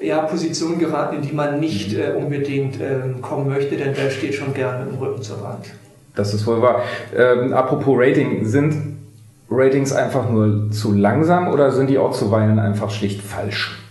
[0.00, 4.34] ja, Position geraten, in die man nicht äh, unbedingt äh, kommen möchte, denn der steht
[4.34, 5.66] schon gerne im Rücken zur Wand.
[6.16, 6.82] Das ist wohl wahr.
[7.16, 8.74] Ähm, apropos Rating, sind
[9.50, 13.89] Ratings einfach nur zu langsam oder sind die auch zuweilen einfach schlicht falsch?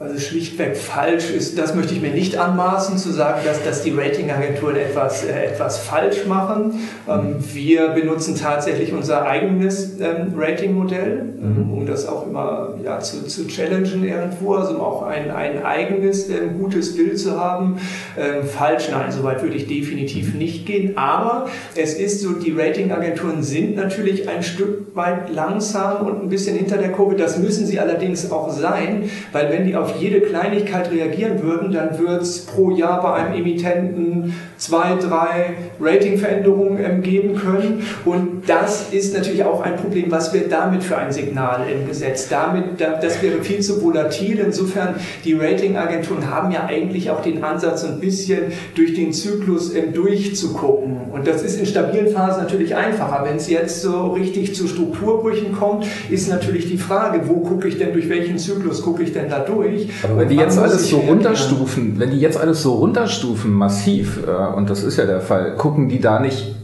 [0.00, 3.90] Also schlichtweg falsch ist, das möchte ich mir nicht anmaßen, zu sagen, dass, dass die
[3.90, 6.74] Ratingagenturen etwas, äh, etwas falsch machen.
[7.08, 13.26] Ähm, wir benutzen tatsächlich unser eigenes ähm, Ratingmodell, ähm, um das auch immer ja, zu,
[13.26, 17.78] zu challengen irgendwo, also auch ein, ein eigenes äh, gutes Bild zu haben.
[18.16, 20.96] Ähm, falsch, nein, soweit würde ich definitiv nicht gehen.
[20.96, 26.56] Aber es ist so, die Ratingagenturen sind natürlich ein Stück weit langsam und ein bisschen
[26.56, 27.16] hinter der Kurve.
[27.16, 31.72] Das müssen sie allerdings auch sein, weil wenn die auf auf jede Kleinigkeit reagieren würden,
[31.72, 37.84] dann wird es pro Jahr bei einem Emittenten zwei, drei Ratingveränderungen ähm, geben können.
[38.04, 42.28] Und das ist natürlich auch ein Problem, was wird damit für ein Signal im Gesetz?
[42.28, 44.40] Damit, das wäre viel zu volatil.
[44.40, 49.92] Insofern, die Ratingagenturen haben ja eigentlich auch den Ansatz, ein bisschen durch den Zyklus ähm,
[49.94, 50.98] durchzugucken.
[51.12, 53.24] Und das ist in stabilen Phasen natürlich einfacher.
[53.24, 57.78] Wenn es jetzt so richtig zu Strukturbrüchen kommt, ist natürlich die Frage, wo gucke ich
[57.78, 59.77] denn, durch welchen Zyklus gucke ich denn da durch?
[60.02, 64.56] Aber wenn die jetzt alles so runterstufen, wenn die jetzt alles so runterstufen, massiv, äh,
[64.56, 66.54] und das ist ja der Fall, gucken die da nicht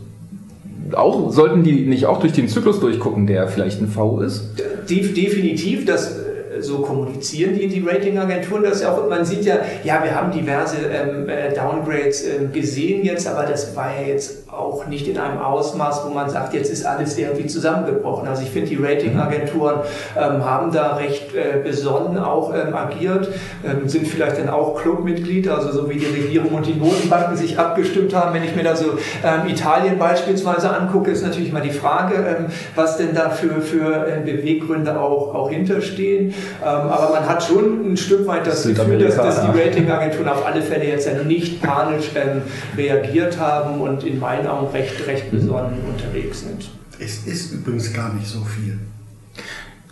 [0.92, 4.50] auch, sollten die nicht auch durch den Zyklus durchgucken, der vielleicht ein V ist?
[4.88, 6.20] Definitiv, das
[6.64, 9.08] so kommunizieren die, die Ratingagenturen das ja auch.
[9.08, 13.76] Man sieht ja, ja, wir haben diverse ähm, äh, Downgrades äh, gesehen jetzt, aber das
[13.76, 17.46] war ja jetzt auch nicht in einem Ausmaß, wo man sagt, jetzt ist alles irgendwie
[17.46, 18.28] zusammengebrochen.
[18.28, 19.80] Also ich finde, die Ratingagenturen
[20.16, 23.28] ähm, haben da recht äh, besonnen auch ähm, agiert,
[23.64, 27.58] ähm, sind vielleicht dann auch Clubmitglied, also so wie die Regierung und die Notenbanken sich
[27.58, 28.34] abgestimmt haben.
[28.34, 32.46] Wenn ich mir da so ähm, Italien beispielsweise angucke, ist natürlich mal die Frage, ähm,
[32.74, 36.34] was denn da für, für äh, Beweggründe auch, auch hinterstehen.
[36.62, 40.46] Ähm, aber man hat schon ein Stück weit das Gefühl, dass, dass die Ratingagenturen auf
[40.46, 42.42] alle Fälle jetzt ja nicht panisch ähm,
[42.76, 46.70] reagiert haben und in meinen Augen recht, recht besonnen unterwegs sind.
[46.98, 48.78] Es ist übrigens gar nicht so viel.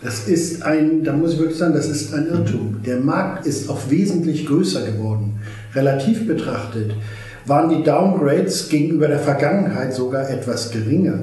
[0.03, 2.81] Das ist ein, da muss ich wirklich sagen, das ist ein Irrtum.
[2.85, 5.41] Der Markt ist auch wesentlich größer geworden.
[5.75, 6.93] Relativ betrachtet
[7.47, 11.19] waren die Downgrades gegenüber der Vergangenheit sogar etwas geringer.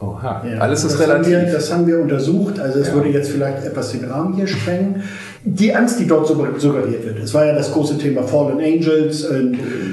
[0.00, 1.34] Oha, ja, alles ist das relativ.
[1.34, 2.94] Haben wir, das haben wir untersucht, also es ja.
[2.94, 5.02] würde jetzt vielleicht etwas den Rahmen hier sprengen.
[5.42, 9.26] Die Angst, die dort suggeriert wird, es war ja das große Thema Fallen Angels,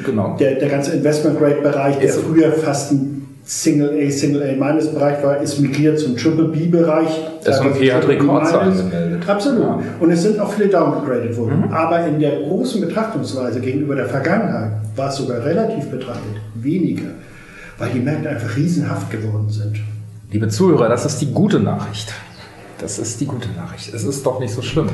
[0.06, 0.36] genau.
[0.40, 5.40] der, der ganze Investment-Grade-Bereich, der früher fast ein Single A, Single A minus Bereich war,
[5.40, 7.10] ist migriert zum Triple B Bereich.
[7.44, 9.30] S&P hat Rekordzahlen gemeldet.
[9.30, 9.62] Absolut.
[9.62, 9.80] Ja.
[10.00, 11.66] Und es sind auch viele downgegradet worden.
[11.68, 11.72] Mhm.
[11.72, 17.10] Aber in der großen Betrachtungsweise gegenüber der Vergangenheit war es sogar relativ betrachtet weniger,
[17.78, 19.80] weil die Märkte einfach riesenhaft geworden sind.
[20.32, 22.12] Liebe Zuhörer, das ist die gute Nachricht.
[22.80, 23.94] Das ist die gute Nachricht.
[23.94, 24.90] Es ist doch nicht so schlimm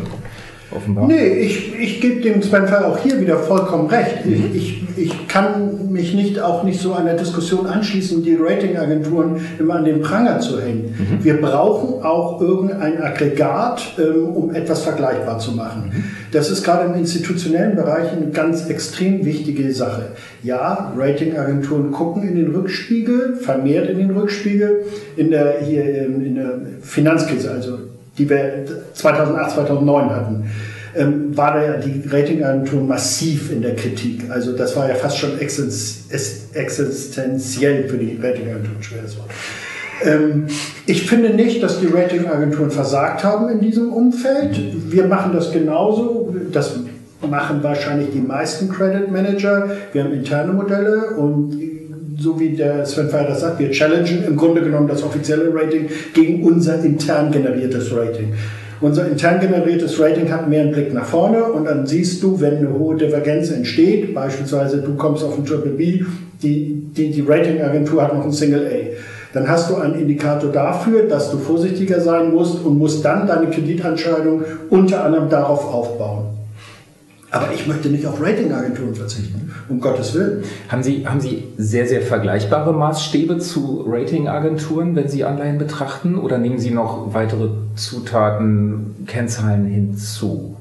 [0.72, 1.08] offenbar.
[1.08, 4.26] Nee, ich, ich gebe dem Fall auch hier wieder vollkommen recht.
[4.26, 4.52] Mhm.
[4.54, 9.76] Ich, ich, ich kann mich nicht auch nicht so einer Diskussion anschließen, die Ratingagenturen immer
[9.76, 10.96] an den Pranger zu hängen.
[10.98, 11.24] Mhm.
[11.24, 15.92] Wir brauchen auch irgendein Aggregat, ähm, um etwas vergleichbar zu machen.
[15.94, 16.04] Mhm.
[16.32, 20.14] Das ist gerade im institutionellen Bereich eine ganz extrem wichtige Sache.
[20.44, 24.86] Ja, Ratingagenturen gucken in den Rückspiegel, vermehrt in den Rückspiegel,
[25.18, 30.50] in der, hier ähm, in der Finanzkrise, also die wir 2008, 2009 hatten,
[30.96, 34.24] ähm, war da ja die Ratingagentur massiv in der Kritik.
[34.30, 39.30] Also das war ja fast schon existenziell für die Ratingagenturen, schweres Wort.
[40.04, 40.48] Ähm,
[40.86, 44.60] ich finde nicht, dass die Ratingagenturen versagt haben in diesem Umfeld.
[44.92, 46.36] Wir machen das genauso.
[46.52, 46.76] Das
[47.30, 49.70] machen wahrscheinlich die meisten Credit Manager.
[49.94, 51.71] Wir haben interne Modelle und
[52.22, 55.88] so wie der Sven Feier das sagt, wir challengen im Grunde genommen das offizielle Rating
[56.14, 58.34] gegen unser intern generiertes Rating.
[58.80, 62.58] Unser intern generiertes Rating hat mehr einen Blick nach vorne und dann siehst du, wenn
[62.58, 66.04] eine hohe Divergenz entsteht, beispielsweise du kommst auf ein Triple B,
[66.42, 69.34] die, die, die Ratingagentur hat noch ein Single A.
[69.34, 73.50] Dann hast du einen Indikator dafür, dass du vorsichtiger sein musst und musst dann deine
[73.50, 76.41] Kreditentscheidung unter anderem darauf aufbauen.
[77.32, 80.44] Aber ich möchte nicht auf Ratingagenturen verzichten, um Gottes Willen.
[80.68, 86.18] Haben Sie, haben Sie sehr, sehr vergleichbare Maßstäbe zu Ratingagenturen, wenn Sie Anleihen betrachten?
[86.18, 90.58] Oder nehmen Sie noch weitere Zutaten, Kennzahlen hinzu?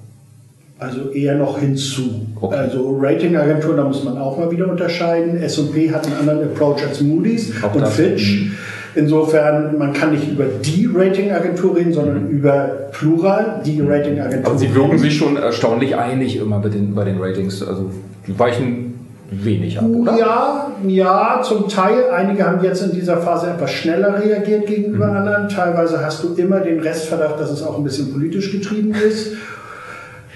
[0.78, 2.26] Also eher noch hinzu.
[2.40, 2.54] Okay.
[2.54, 5.36] Also Ratingagenturen, da muss man auch mal wieder unterscheiden.
[5.42, 8.42] S&P hat einen anderen Approach als Moody's Auch und Fitch.
[8.42, 8.52] mhm.
[8.95, 14.41] Insofern, man kann nicht über die Ratingagentur reden, sondern über Plural, die Ratingagentur.
[14.41, 14.47] Mhm.
[14.47, 17.62] Aber sie wirken sich schon erstaunlich einig immer bei den, bei den Ratings.
[17.66, 17.91] Also
[18.26, 18.86] die weichen
[19.30, 20.18] wenig ab, oder?
[20.18, 22.11] Ja, ja, zum Teil.
[22.12, 25.16] Einige haben jetzt in dieser Phase etwas schneller reagiert gegenüber Mhm.
[25.18, 25.49] anderen.
[25.49, 29.34] Teilweise hast du immer den Restverdacht, dass es auch ein bisschen politisch getrieben ist.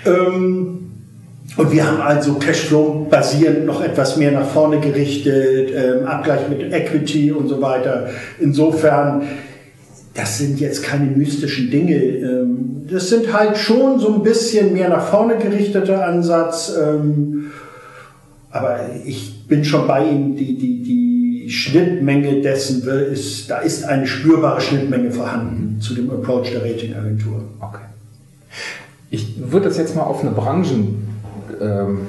[0.06, 0.83] Ähm,
[1.56, 6.72] und wir haben also Cashflow basierend noch etwas mehr nach vorne gerichtet, ähm, Abgleich mit
[6.72, 8.08] Equity und so weiter.
[8.40, 9.22] Insofern,
[10.14, 11.94] das sind jetzt keine mystischen Dinge.
[11.94, 16.72] Ähm, das sind halt schon so ein bisschen mehr nach vorne gerichteter Ansatz.
[16.76, 17.52] Ähm,
[18.50, 24.06] aber ich bin schon bei Ihnen, die, die, die Schnittmenge dessen ist, da ist eine
[24.06, 27.44] spürbare Schnittmenge vorhanden zu dem Approach der Ratingagentur.
[27.60, 27.84] Okay.
[29.10, 31.03] Ich würde das jetzt mal auf eine Branchen
[31.60, 32.06] ähm,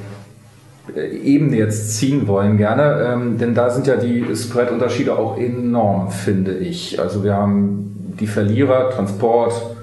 [0.96, 6.56] Ebene jetzt ziehen wollen gerne, ähm, denn da sind ja die Spread-Unterschiede auch enorm, finde
[6.58, 7.00] ich.
[7.00, 9.76] Also wir haben die Verlierer, Transport,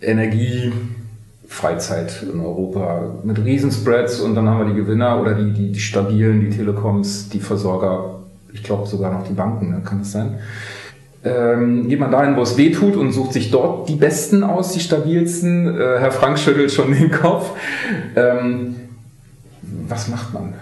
[0.00, 0.72] Energie,
[1.46, 5.80] Freizeit in Europa mit Riesenspreads und dann haben wir die Gewinner oder die, die, die
[5.80, 8.20] stabilen, die Telekoms, die Versorger,
[8.52, 9.82] ich glaube sogar noch die Banken, ne?
[9.84, 10.38] kann das sein?
[11.28, 14.72] Ähm, geht man dahin, wo es weh tut und sucht sich dort die Besten aus,
[14.72, 15.66] die stabilsten.
[15.66, 17.50] Äh, Herr Frank schüttelt schon den Kopf.
[18.16, 18.76] Ähm,
[19.88, 20.54] was macht man?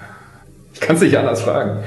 [0.75, 1.79] Ich kann es nicht anders fragen.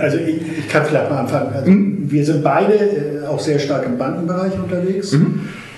[0.00, 1.52] Also ich, ich kann vielleicht mal anfangen.
[1.52, 1.72] Also
[2.12, 5.16] Wir sind beide äh, auch sehr stark im Bankenbereich unterwegs.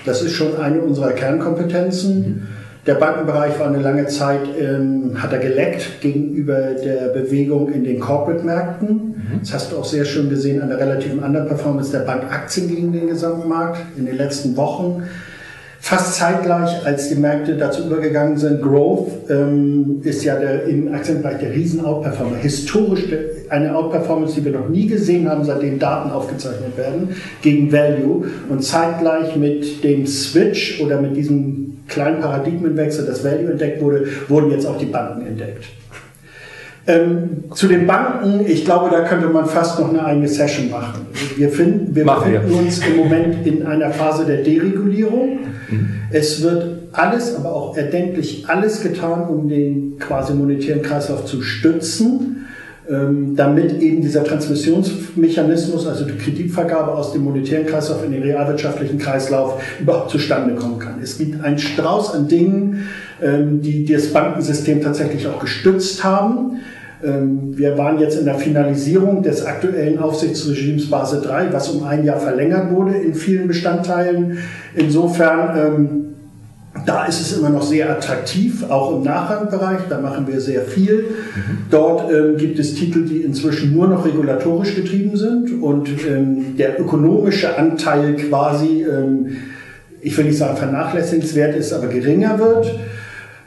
[0.05, 2.47] Das ist schon eine unserer Kernkompetenzen.
[2.85, 7.99] Der Bankenbereich war eine lange Zeit, ähm, hat er geleckt gegenüber der Bewegung in den
[7.99, 9.39] Corporate-Märkten.
[9.39, 13.07] Das hast du auch sehr schön gesehen an der relativen Underperformance der Bankaktien gegen den
[13.07, 15.03] gesamten Markt in den letzten Wochen.
[15.87, 21.37] Fast zeitgleich, als die Märkte dazu übergegangen sind, Growth ähm, ist ja der, im Aktienbereich
[21.37, 22.37] der Riesen-Outperformer.
[22.37, 23.03] Historisch
[23.49, 27.09] eine Outperformance, die wir noch nie gesehen haben, seitdem Daten aufgezeichnet werden,
[27.43, 28.25] gegen Value.
[28.49, 34.49] Und zeitgleich mit dem Switch oder mit diesem kleinen Paradigmenwechsel, dass Value entdeckt wurde, wurden
[34.49, 35.65] jetzt auch die Banken entdeckt.
[36.87, 41.05] Ähm, zu den Banken, ich glaube, da könnte man fast noch eine eigene Session machen.
[41.35, 42.39] Wir, finden, wir Machen wir.
[42.39, 45.39] befinden uns im Moment in einer Phase der Deregulierung.
[46.11, 52.45] Es wird alles, aber auch erdenklich alles getan, um den quasi monetären Kreislauf zu stützen,
[52.89, 58.99] ähm, damit eben dieser Transmissionsmechanismus, also die Kreditvergabe aus dem monetären Kreislauf in den realwirtschaftlichen
[58.99, 60.95] Kreislauf überhaupt zustande kommen kann.
[61.01, 62.87] Es gibt einen Strauß an Dingen,
[63.21, 66.59] ähm, die das Bankensystem tatsächlich auch gestützt haben.
[67.05, 72.03] Ähm, Wir waren jetzt in der Finalisierung des aktuellen Aufsichtsregimes Basel III, was um ein
[72.03, 74.39] Jahr verlängert wurde in vielen Bestandteilen.
[74.75, 76.05] Insofern, ähm,
[76.85, 81.05] da ist es immer noch sehr attraktiv, auch im Nachrangbereich, da machen wir sehr viel.
[81.71, 86.79] Dort ähm, gibt es Titel, die inzwischen nur noch regulatorisch getrieben sind und ähm, der
[86.79, 89.37] ökonomische Anteil quasi, ähm,
[90.01, 92.67] ich will nicht sagen vernachlässigenswert ist, aber geringer wird.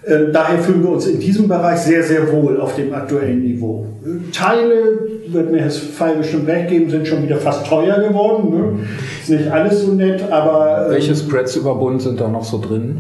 [0.09, 3.87] Ähm, Daher fühlen wir uns in diesem Bereich sehr, sehr wohl auf dem aktuellen Niveau.
[4.33, 4.99] Teile,
[5.29, 8.51] wird mir Herr Fall bestimmt recht geben, sind schon wieder fast teuer geworden.
[8.51, 8.79] Ne?
[9.21, 10.87] Ist nicht alles so nett, aber.
[10.87, 12.99] ähm, Welche Spreads über Bund sind da noch so drin?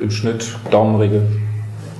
[0.00, 1.22] Im Schnitt, Daumenregel.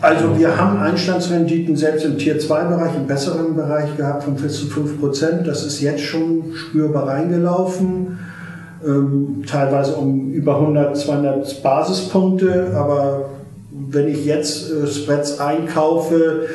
[0.03, 5.43] Also wir haben Einstandsrenditen selbst im Tier-2-Bereich, im besseren Bereich gehabt von bis zu 5%.
[5.45, 8.19] Das ist jetzt schon spürbar reingelaufen.
[8.87, 12.73] Ähm, teilweise um über 100, 200 Basispunkte.
[12.77, 13.31] Aber
[13.97, 16.47] wenn ich jetzt äh, Spreads einkaufe,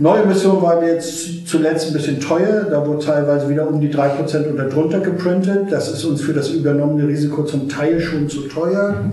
[0.00, 4.50] Neue Emission waren jetzt zuletzt ein bisschen teuer, da wurde teilweise wieder um die 3%
[4.50, 5.66] oder drunter geprintet.
[5.70, 9.04] Das ist uns für das übernommene Risiko zum Teil schon zu teuer.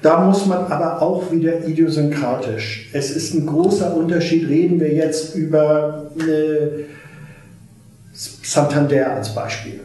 [0.00, 2.90] Da muss man aber auch wieder idiosynkratisch.
[2.92, 6.70] Es ist ein großer Unterschied, reden wir jetzt über eine
[8.12, 9.80] Santander als Beispiel.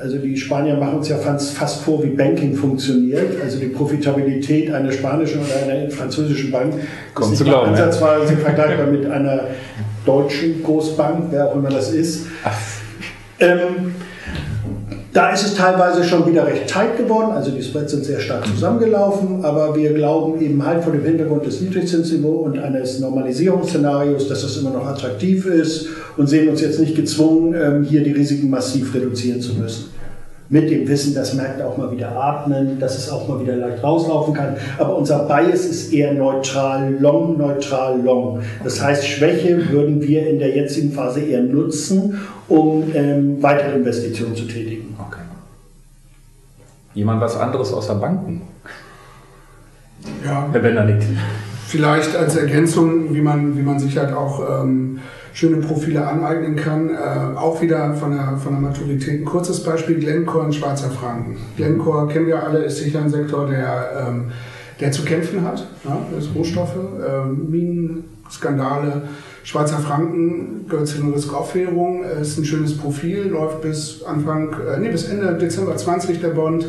[0.00, 3.40] Also die Spanier machen uns ja fast, vor, wie Banking funktioniert.
[3.42, 6.74] Also die Profitabilität einer spanischen oder einer französischen Bank
[7.14, 7.84] Kaum ist nicht glauben, ja.
[7.84, 9.48] ansatzweise vergleichbar mit einer
[10.06, 12.26] deutschen Großbank, wer auch immer das ist.
[13.38, 13.94] Ähm,
[15.12, 18.46] da ist es teilweise schon wieder recht tight geworden, also die Spreads sind sehr stark
[18.46, 24.42] zusammengelaufen, aber wir glauben eben halt vor dem Hintergrund des Niedrigzinsniveaus und eines Normalisierungsszenarios, dass
[24.42, 28.50] das immer noch attraktiv ist und sehen uns jetzt nicht gezwungen, ähm, hier die Risiken
[28.50, 29.99] massiv reduzieren zu müssen.
[30.52, 33.84] Mit dem Wissen, dass Märkte auch mal wieder atmen, dass es auch mal wieder leicht
[33.84, 34.56] rauslaufen kann.
[34.78, 38.40] Aber unser Bias ist eher neutral long, neutral long.
[38.64, 44.34] Das heißt, Schwäche würden wir in der jetzigen Phase eher nutzen, um ähm, weitere Investitionen
[44.34, 44.96] zu tätigen.
[44.98, 45.20] Okay.
[46.94, 48.42] Jemand was anderes außer Banken?
[50.24, 51.04] Ja, Herr Benedikt.
[51.68, 54.98] Vielleicht als Ergänzung, wie man, wie man sich halt auch ähm,
[55.32, 56.90] schöne Profile aneignen kann.
[56.90, 59.20] Äh, auch wieder von der, von der Maturität.
[59.20, 61.36] Ein kurzes Beispiel, Glencore in Schwarzer Franken.
[61.56, 64.24] Glencore kennen wir alle, ist sicher ein Sektor, der, ähm,
[64.80, 65.66] der zu kämpfen hat.
[65.84, 69.02] Ja, das Rohstoffe, äh, Minen, Skandale.
[69.42, 74.90] Schweizer Franken gehört zu einer Risk-Off-Währung, ist ein schönes Profil, läuft bis Anfang, äh, nee,
[74.90, 76.66] bis Ende Dezember 20 der Bond.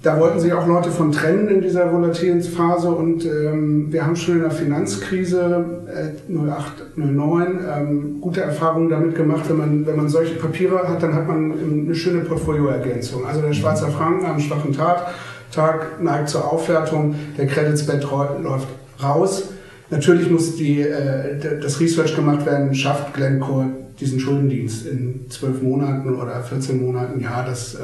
[0.00, 4.14] Da wollten sich auch Leute von trennen in dieser volatilen Phase und ähm, wir haben
[4.14, 9.48] schon in der Finanzkrise äh, 08, 09 ähm, gute Erfahrungen damit gemacht.
[9.48, 13.26] Wenn man, wenn man solche Papiere hat, dann hat man eine schöne Portfolioergänzung.
[13.26, 15.14] Also der Schweizer Franken am schwachen Tag,
[15.50, 18.68] Tag neigt zur Aufwertung, der Credit Spread läuft
[19.02, 19.48] raus.
[19.90, 23.66] Natürlich muss die, äh, das Research gemacht werden, schafft Glencore
[23.98, 27.20] diesen Schuldendienst in zwölf Monaten oder 14 Monaten.
[27.20, 27.78] Ja, das äh,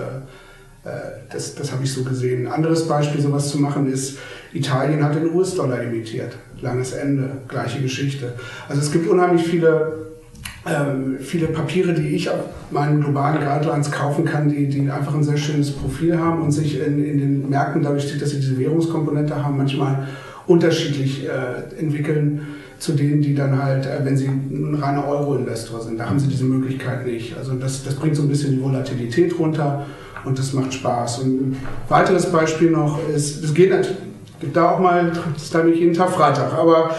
[1.33, 2.47] das, das habe ich so gesehen.
[2.47, 4.19] Ein anderes Beispiel, sowas zu machen, ist,
[4.53, 6.37] Italien hat den US-Dollar emittiert.
[6.61, 8.35] Langes Ende, gleiche Geschichte.
[8.69, 10.15] Also es gibt unheimlich viele,
[10.67, 15.25] ähm, viele Papiere, die ich auf meinen globalen Guidelines kaufen kann, die, die einfach ein
[15.25, 19.43] sehr schönes Profil haben und sich in, in den Märkten, dadurch, dass sie diese Währungskomponente
[19.43, 20.07] haben, manchmal
[20.47, 22.43] unterschiedlich äh, entwickeln
[22.79, 26.29] zu denen, die dann halt, äh, wenn sie ein reiner Euro-Investor sind, da haben sie
[26.29, 27.37] diese Möglichkeit nicht.
[27.37, 29.87] Also das, das bringt so ein bisschen die Volatilität runter
[30.25, 31.21] und das macht Spaß.
[31.21, 31.57] Und ein
[31.89, 33.99] weiteres Beispiel noch ist, es geht natürlich,
[34.53, 36.91] da auch mal, das ist nämlich jeden Tag Freitag, aber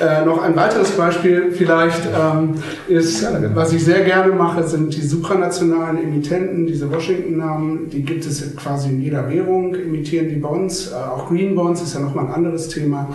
[0.00, 2.54] äh, noch ein weiteres Beispiel vielleicht ähm,
[2.88, 3.54] ist, genau.
[3.54, 8.88] was ich sehr gerne mache, sind die supranationalen Emittenten, diese Washington-Namen, die gibt es quasi
[8.88, 12.68] in jeder Währung, emittieren die Bonds, äh, auch Green Bonds ist ja nochmal ein anderes
[12.68, 13.08] Thema,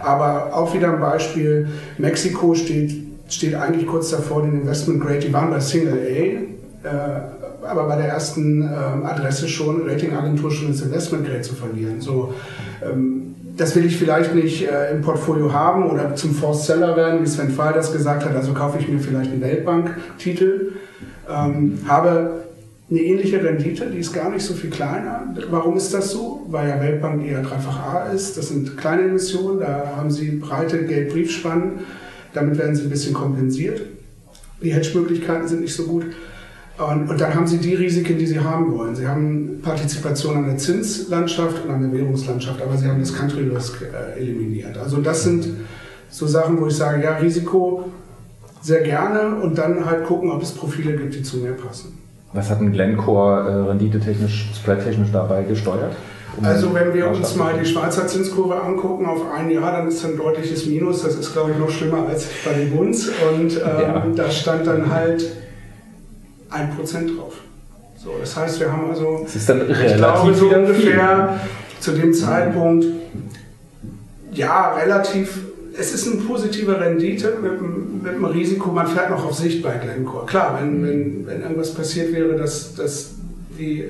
[0.00, 1.68] aber auch wieder ein Beispiel,
[1.98, 2.94] Mexiko steht,
[3.28, 7.20] steht eigentlich kurz davor, den Investment Grade, die waren bei Single A, äh,
[7.64, 12.00] aber bei der ersten ähm, Adresse schon, Ratingagentur schon das Investmentgrade zu verlieren.
[12.00, 12.34] So,
[12.82, 17.22] ähm, das will ich vielleicht nicht äh, im Portfolio haben oder zum Forced Seller werden,
[17.22, 18.34] wie Sven Fall das gesagt hat.
[18.34, 20.72] Also kaufe ich mir vielleicht einen Weltbank-Titel,
[21.28, 22.44] ähm, habe
[22.90, 25.34] eine ähnliche Rendite, die ist gar nicht so viel kleiner.
[25.50, 26.46] Warum ist das so?
[26.48, 28.36] Weil ja Weltbank eher dreifach A ist.
[28.36, 31.80] Das sind kleine Emissionen, da haben Sie breite Geldbriefspannen.
[32.34, 33.80] Damit werden Sie ein bisschen kompensiert.
[34.62, 36.04] Die Hedge-Möglichkeiten sind nicht so gut.
[36.76, 38.96] Und, und, dann haben sie die Risiken, die sie haben wollen.
[38.96, 43.48] Sie haben Partizipation an der Zinslandschaft und an der Währungslandschaft, aber sie haben das Country
[43.48, 44.76] Risk äh, eliminiert.
[44.76, 45.46] Also das sind
[46.10, 47.84] so Sachen, wo ich sage, ja, Risiko
[48.60, 51.98] sehr gerne und dann halt gucken, ob es Profile gibt, die zu mir passen.
[52.32, 55.94] Was hat ein Glencore äh, renditetechnisch, spreadtechnisch dabei gesteuert?
[56.36, 60.04] Um also wenn wir uns mal die Schweizer Zinskurve angucken auf ein Jahr, dann ist
[60.04, 61.02] ein deutliches Minus.
[61.02, 63.08] Das ist, glaube ich, noch schlimmer als bei den Bunds.
[63.08, 64.04] Und ähm, ja.
[64.16, 65.24] da stand dann halt
[66.54, 67.34] 1% drauf.
[67.96, 71.80] So, das heißt, wir haben also, das ist dann ich glaube, so ungefähr viel.
[71.80, 72.84] zu dem Zeitpunkt,
[74.32, 75.38] ja, relativ,
[75.78, 77.60] es ist eine positive Rendite mit,
[78.02, 80.26] mit einem Risiko, man fährt noch auf Sicht bei Glencore.
[80.26, 83.14] Klar, wenn, wenn, wenn irgendwas passiert wäre, dass, dass
[83.58, 83.84] die,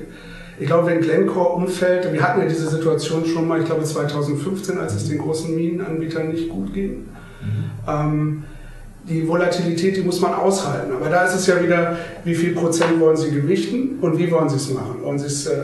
[0.59, 4.77] ich glaube, wenn Glencore umfällt, wir hatten ja diese Situation schon mal, ich glaube 2015,
[4.77, 7.07] als es den großen Minenanbietern nicht gut ging.
[7.41, 7.71] Mhm.
[7.87, 8.43] Ähm,
[9.07, 10.91] die Volatilität, die muss man aushalten.
[10.93, 14.49] Aber da ist es ja wieder, wie viel Prozent wollen Sie gewichten und wie wollen
[14.49, 15.03] Sie es machen?
[15.03, 15.55] Wollen Sie es äh,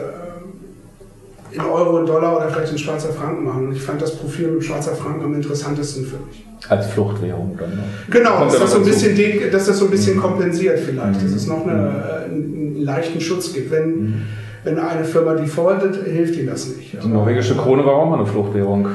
[1.52, 3.68] in Euro, in Dollar oder vielleicht in Schweizer Franken machen?
[3.68, 6.46] Und ich fand das Profil mit Schweizer Franken am interessantesten für mich.
[6.70, 7.84] Als Fluchtwährung dann noch.
[8.12, 11.24] Genau, dass das, so ein bisschen, dass das so ein bisschen kompensiert vielleicht, mhm.
[11.24, 12.36] dass es noch eine, mhm.
[12.36, 13.72] einen leichten Schutz gibt.
[13.72, 14.22] Wenn, mhm.
[14.64, 17.02] Wenn eine Firma defaultet, hilft ihnen das nicht.
[17.02, 18.88] Die norwegische Krone war auch mal eine Fluchtwährung.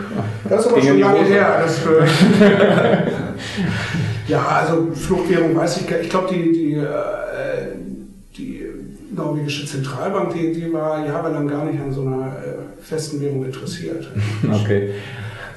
[0.48, 1.64] Das ist aber schon lange her.
[1.64, 1.80] Das
[4.28, 6.06] Ja, also Fluchtwährung weiß ich gar nicht.
[6.06, 6.86] Ich glaube, die, die, äh,
[8.36, 8.66] die
[9.14, 14.08] norwegische Zentralbank, die, die war jahrelang gar nicht an so einer äh, festen Währung interessiert.
[14.62, 14.90] Okay.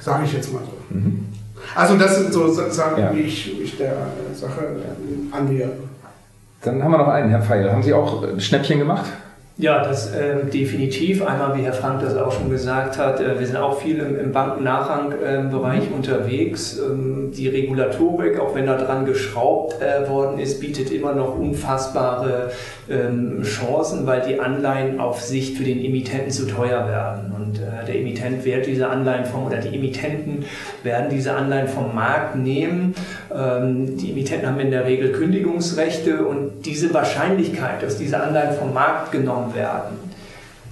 [0.00, 0.94] Sage ich jetzt mal so.
[0.94, 1.26] Mhm.
[1.74, 3.14] Also das sind so Sachen, ja.
[3.14, 3.94] wie ich mich der
[4.34, 4.76] Sache
[5.30, 5.72] annähere.
[6.62, 7.70] Dann haben wir noch einen, Herr Feil.
[7.70, 9.06] Haben Sie auch Schnäppchen gemacht?
[9.60, 11.22] Ja, das äh, definitiv.
[11.22, 14.18] Einmal, wie Herr Frank das auch schon gesagt hat, äh, wir sind auch viel im,
[14.18, 16.78] im Bankennachrangbereich äh, unterwegs.
[16.78, 22.52] Ähm, die Regulatorik, auch wenn da dran geschraubt äh, worden ist, bietet immer noch unfassbare
[22.88, 27.32] ähm, Chancen, weil die Anleihen auf Sicht für den Emittenten zu teuer werden.
[27.36, 30.44] Und äh, der Emittent wird diese Anleihen vom, oder die Emittenten
[30.82, 32.94] werden diese Anleihen vom Markt nehmen.
[33.34, 38.72] Ähm, die Emittenten haben in der Regel Kündigungsrechte und diese Wahrscheinlichkeit, dass diese Anleihen vom
[38.72, 40.09] Markt genommen werden,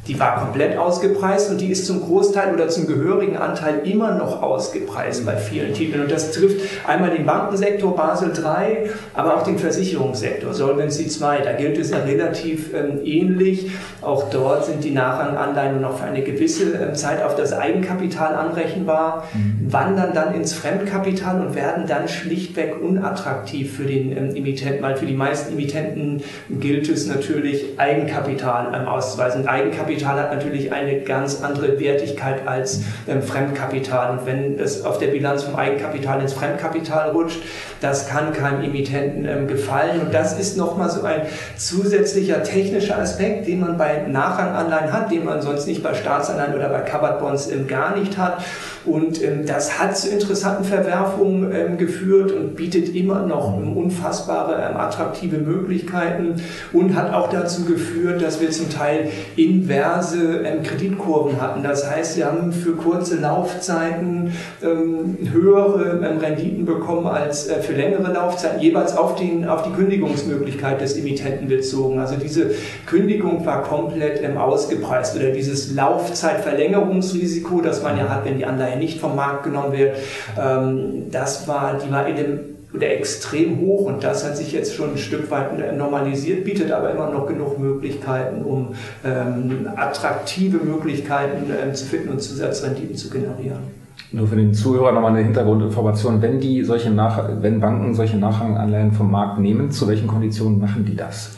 [0.08, 4.42] die war komplett ausgepreist und die ist zum Großteil oder zum gehörigen Anteil immer noch
[4.42, 6.02] ausgepreist bei vielen Titeln.
[6.02, 11.44] Und das trifft einmal den Bankensektor Basel III, aber auch den Versicherungssektor Solvency II.
[11.44, 13.70] Da gilt es ja relativ ähm, ähnlich.
[14.00, 19.24] Auch dort sind die Nachranganleihen noch für eine gewisse ähm, Zeit auf das Eigenkapital anrechenbar,
[19.34, 19.70] mhm.
[19.70, 25.06] wandern dann ins Fremdkapital und werden dann schlichtweg unattraktiv für den ähm, Emittenten, weil für
[25.06, 29.46] die meisten Emittenten gilt es natürlich, Eigenkapital ähm, auszuweisen.
[29.46, 34.18] Eigenkapital Eigenkapital hat natürlich eine ganz andere Wertigkeit als ähm, Fremdkapital.
[34.18, 37.40] Und wenn es auf der Bilanz vom Eigenkapital ins Fremdkapital rutscht,
[37.80, 40.00] das kann keinem Emittenten ähm, gefallen.
[40.00, 41.22] Und das ist nochmal so ein
[41.56, 46.68] zusätzlicher technischer Aspekt, den man bei Nachranganleihen hat, den man sonst nicht bei Staatsanleihen oder
[46.68, 48.42] bei Covered Bonds ähm, gar nicht hat.
[48.84, 56.36] Und ähm, das hat zu interessanten Verwerfungen geführt und bietet immer noch unfassbare attraktive Möglichkeiten
[56.72, 61.62] und hat auch dazu geführt, dass wir zum Teil inverse Kreditkurven hatten.
[61.62, 68.60] Das heißt, wir haben für kurze Laufzeiten höhere Renditen bekommen als äh, für längere Laufzeiten,
[68.60, 72.00] jeweils auf, den, auf die Kündigungsmöglichkeit des Emittenten bezogen.
[72.00, 72.50] Also diese
[72.86, 78.98] Kündigung war komplett ausgepreist oder dieses Laufzeitverlängerungsrisiko, das man ja hat, wenn die Anleihe nicht
[79.00, 79.96] vom Markt genommen wird,
[80.40, 82.40] ähm, das war, die war in dem
[82.74, 86.90] oder extrem hoch und das hat sich jetzt schon ein Stück weit normalisiert, bietet aber
[86.90, 93.87] immer noch genug Möglichkeiten, um ähm, attraktive Möglichkeiten ähm, zu finden und Zusatzrenditen zu generieren.
[94.10, 96.22] Nur für den Zuhörer nochmal eine Hintergrundinformation.
[96.22, 100.84] Wenn die solche Nach wenn Banken solche Nachranganleihen vom Markt nehmen, zu welchen Konditionen machen
[100.86, 101.36] die das?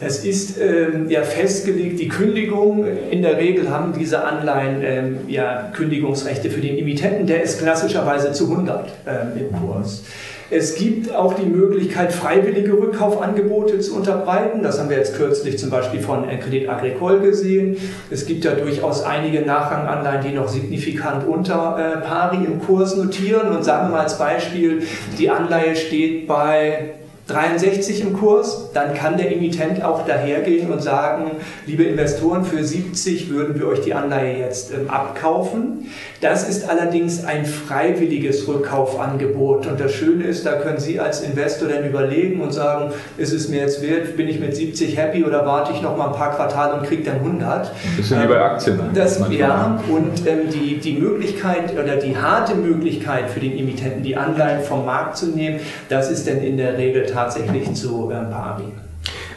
[0.00, 2.86] Das ist ähm, ja festgelegt, die Kündigung.
[3.10, 8.32] In der Regel haben diese Anleihen ähm, ja Kündigungsrechte für den Emittenten, der ist klassischerweise
[8.32, 10.04] zu 100 ähm, im Kurs.
[10.52, 14.64] Es gibt auch die Möglichkeit, freiwillige Rückkaufangebote zu unterbreiten.
[14.64, 17.76] Das haben wir jetzt kürzlich zum Beispiel von Credit Agricole gesehen.
[18.10, 23.48] Es gibt ja durchaus einige Nachranganleihen, die noch signifikant unter äh, Pari im Kurs notieren.
[23.56, 24.82] Und sagen wir mal als Beispiel,
[25.18, 26.94] die Anleihe steht bei
[27.30, 31.32] 63 im Kurs, dann kann der Emittent auch dahergehen und sagen,
[31.66, 35.86] liebe Investoren, für 70 würden wir euch die Anleihe jetzt ähm, abkaufen.
[36.20, 39.66] Das ist allerdings ein freiwilliges Rückkaufangebot.
[39.66, 43.48] Und das Schöne ist, da können Sie als Investor dann überlegen und sagen, ist es
[43.48, 46.34] mir jetzt wert, bin ich mit 70 happy oder warte ich noch mal ein paar
[46.34, 47.68] Quartale und kriege dann 100.
[47.68, 48.76] Ein bisschen ähm, wie bei Aktien.
[48.76, 48.84] Ne?
[48.94, 54.16] Das, ja, und ähm, die, die Möglichkeit oder die harte Möglichkeit für den Emittenten, die
[54.16, 58.30] Anleihen vom Markt zu nehmen, das ist dann in der Regel tatsächlich tatsächlich zu ähm,
[58.30, 58.64] Pari.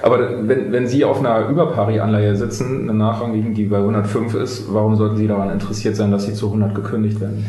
[0.01, 4.95] Aber wenn, wenn Sie auf einer Überpari-Anleihe sitzen, eine nachrangigen, die bei 105 ist, warum
[4.95, 7.45] sollten Sie daran interessiert sein, dass sie zu 100 gekündigt werden?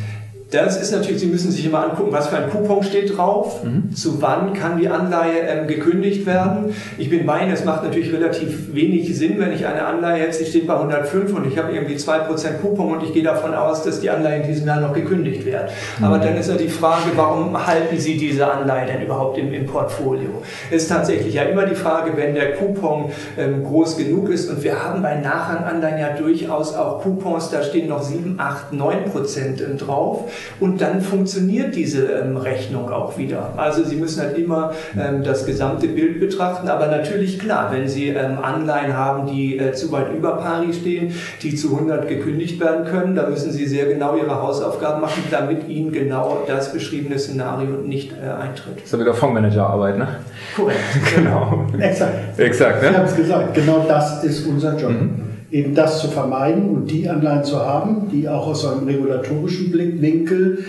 [0.55, 3.93] Das ist natürlich, Sie müssen sich immer angucken, was für ein Coupon steht drauf, mhm.
[3.93, 6.73] zu wann kann die Anleihe ähm, gekündigt werden.
[6.97, 10.41] Ich bin bei Ihnen, es macht natürlich relativ wenig Sinn, wenn ich eine Anleihe jetzt,
[10.41, 13.83] die steht bei 105 und ich habe irgendwie 2% Coupon und ich gehe davon aus,
[13.83, 15.73] dass die Anleihe in diesem Jahr noch gekündigt wird.
[15.99, 16.05] Mhm.
[16.05, 19.67] Aber dann ist ja die Frage, warum halten Sie diese Anleihe denn überhaupt im, im
[19.67, 20.41] Portfolio?
[20.71, 24.63] Es ist tatsächlich ja immer die Frage, wenn der Coupon ähm, groß genug ist und
[24.63, 30.31] wir haben bei Nachranganleihen ja durchaus auch Coupons, da stehen noch 7, 8, 9% drauf
[30.61, 33.55] und dann funktioniert diese ähm, Rechnung auch wieder.
[33.57, 38.09] Also Sie müssen halt immer ähm, das gesamte Bild betrachten, aber natürlich klar, wenn Sie
[38.09, 42.85] ähm, Anleihen haben, die äh, zu weit über Pari stehen, die zu 100 gekündigt werden
[42.85, 47.77] können, da müssen Sie sehr genau Ihre Hausaufgaben machen, damit Ihnen genau das beschriebene Szenario
[47.85, 48.77] nicht äh, eintritt.
[48.77, 50.09] Das ist ja wieder Fondsmanagerarbeit, ne?
[50.57, 50.79] Korrekt.
[51.17, 51.67] genau.
[51.79, 52.39] Exakt.
[52.39, 52.91] Exakt, ne?
[52.91, 54.91] Ich habe es gesagt, genau das ist unser Job.
[54.91, 55.24] Mhm
[55.55, 60.65] eben das zu vermeiden und die Anleihen zu haben, die auch aus einem regulatorischen Blickwinkel,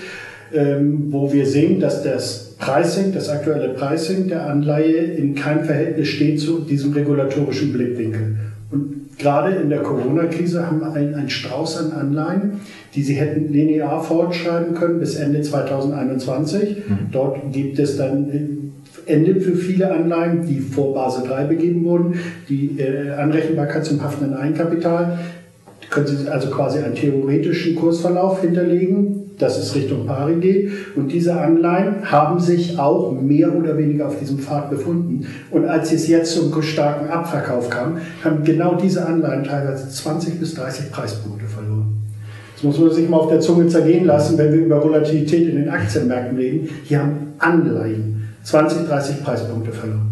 [0.53, 6.09] ähm, wo wir sehen, dass das Pricing, das aktuelle Pricing der Anleihe in keinem Verhältnis
[6.09, 8.35] steht zu diesem regulatorischen Blickwinkel.
[8.69, 12.59] Und gerade in der Corona-Krise haben wir einen, einen Strauß an Anleihen,
[12.93, 16.77] die sie hätten linear fortschreiben können bis Ende 2021.
[16.87, 16.97] Mhm.
[17.11, 18.54] Dort gibt es dann
[19.05, 24.35] endet für viele Anleihen, die vor Basel III begeben wurden, die äh, Anrechenbarkeit zum haftenden
[24.35, 25.19] Eigenkapital.
[25.89, 30.71] Können Sie also quasi einen theoretischen Kursverlauf hinterlegen, dass es Richtung Pari geht.
[30.95, 35.27] Und diese Anleihen haben sich auch mehr oder weniger auf diesem Pfad befunden.
[35.51, 40.55] Und als es jetzt zum starken Abverkauf kam, haben genau diese Anleihen teilweise 20 bis
[40.55, 41.97] 30 Preispunkte verloren.
[42.55, 45.57] Das muss man sich mal auf der Zunge zergehen lassen, wenn wir über Volatilität in
[45.57, 46.69] den Aktienmärkten reden.
[46.85, 48.14] Hier haben Anleihen
[48.45, 50.11] 20, 30 Preispunkte verloren.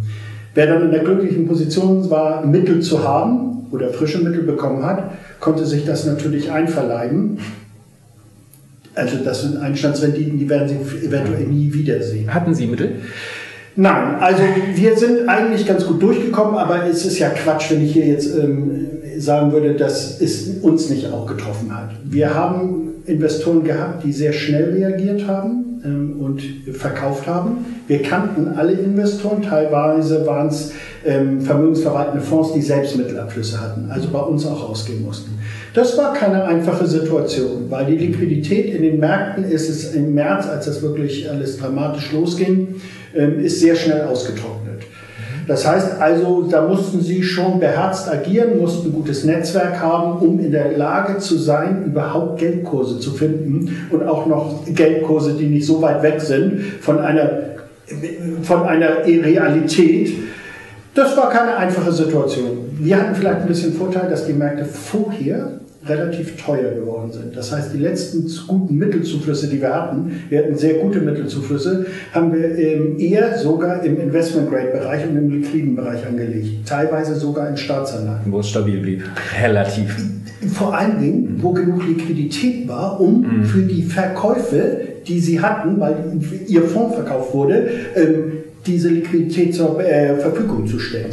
[0.56, 5.12] Wer dann in der glücklichen Position war, Mittel zu haben oder frische Mittel bekommen hat,
[5.40, 7.38] konnte sich das natürlich einverleiben.
[8.96, 12.32] Also das sind Einstandsrenditen, die werden Sie eventuell nie wiedersehen.
[12.32, 12.98] Hatten Sie Mittel?
[13.76, 14.44] Nein, also
[14.76, 18.38] wir sind eigentlich ganz gut durchgekommen, aber es ist ja Quatsch, wenn ich hier jetzt
[18.38, 21.90] ähm, sagen würde, dass es uns nicht auch getroffen hat.
[22.04, 26.42] Wir haben Investoren gehabt, die sehr schnell reagiert haben ähm, und
[26.74, 27.66] verkauft haben.
[27.88, 30.72] Wir kannten alle Investoren, teilweise waren es
[31.06, 35.38] ähm, vermögensverwaltende Fonds, die selbst Mittelabflüsse hatten, also bei uns auch ausgehen mussten.
[35.74, 40.48] Das war keine einfache Situation, weil die Liquidität in den Märkten ist es im März,
[40.48, 42.76] als das wirklich alles dramatisch losging,
[43.16, 44.63] ähm, ist sehr schnell ausgetrocknet.
[45.48, 50.40] Das heißt also, da mussten sie schon beherzt agieren, mussten ein gutes Netzwerk haben, um
[50.40, 55.66] in der Lage zu sein, überhaupt Geldkurse zu finden und auch noch Geldkurse, die nicht
[55.66, 57.30] so weit weg sind von einer,
[58.44, 60.14] von einer Realität.
[60.96, 62.70] Das war keine einfache Situation.
[62.80, 67.36] Wir hatten vielleicht ein bisschen Vorteil, dass die Märkte vorher relativ teuer geworden sind.
[67.36, 72.34] Das heißt, die letzten guten Mittelzuflüsse, die wir hatten, wir hatten sehr gute Mittelzuflüsse, haben
[72.34, 72.58] wir
[73.00, 76.68] eher sogar im Investment-Grade-Bereich und im liquiden Bereich angelegt.
[76.68, 78.32] Teilweise sogar in Staatsanleihen.
[78.32, 79.04] Wo es stabil blieb.
[79.42, 79.96] Relativ.
[80.54, 83.44] Vor allen Dingen, wo genug Liquidität war, um mhm.
[83.46, 85.96] für die Verkäufe, die sie hatten, weil
[86.48, 88.32] ihr Fonds verkauft wurde, ähm,
[88.66, 91.12] diese Liquidität zur äh, Verfügung zu stellen.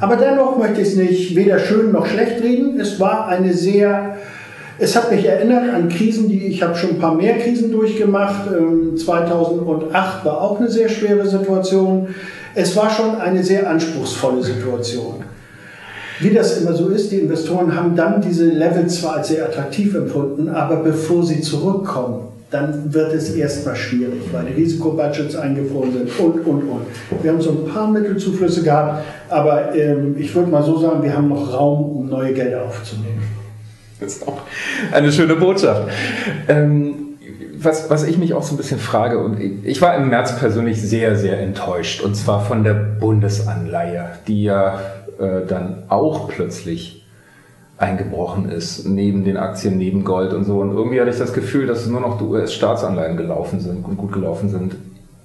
[0.00, 2.78] Aber dennoch möchte ich es nicht weder schön noch schlecht reden.
[2.78, 4.16] Es war eine sehr,
[4.78, 8.48] es hat mich erinnert an Krisen, die ich habe schon ein paar mehr Krisen durchgemacht.
[8.96, 12.08] 2008 ähm, war auch eine sehr schwere Situation.
[12.54, 15.24] Es war schon eine sehr anspruchsvolle Situation.
[16.20, 19.94] Wie das immer so ist, die Investoren haben dann diese Level zwar als sehr attraktiv
[19.94, 26.20] empfunden, aber bevor sie zurückkommen, dann wird es erstmal schwierig, weil die Risikobudgets eingefroren sind
[26.20, 26.86] und, und, und.
[27.22, 31.14] Wir haben so ein paar Mittelzuflüsse gehabt, aber ähm, ich würde mal so sagen, wir
[31.14, 33.22] haben noch Raum, um neue Gelder aufzunehmen.
[33.98, 34.42] Das ist auch
[34.92, 35.88] eine schöne Botschaft.
[36.48, 37.06] Ähm,
[37.58, 40.80] was, was ich mich auch so ein bisschen frage, und ich war im März persönlich
[40.80, 44.80] sehr, sehr enttäuscht, und zwar von der Bundesanleihe, die ja
[45.18, 47.05] äh, dann auch plötzlich
[47.78, 50.60] eingebrochen ist, neben den Aktien, neben Gold und so.
[50.60, 54.12] Und irgendwie hatte ich das Gefühl, dass nur noch die US-Staatsanleihen gelaufen sind und gut
[54.12, 54.76] gelaufen sind.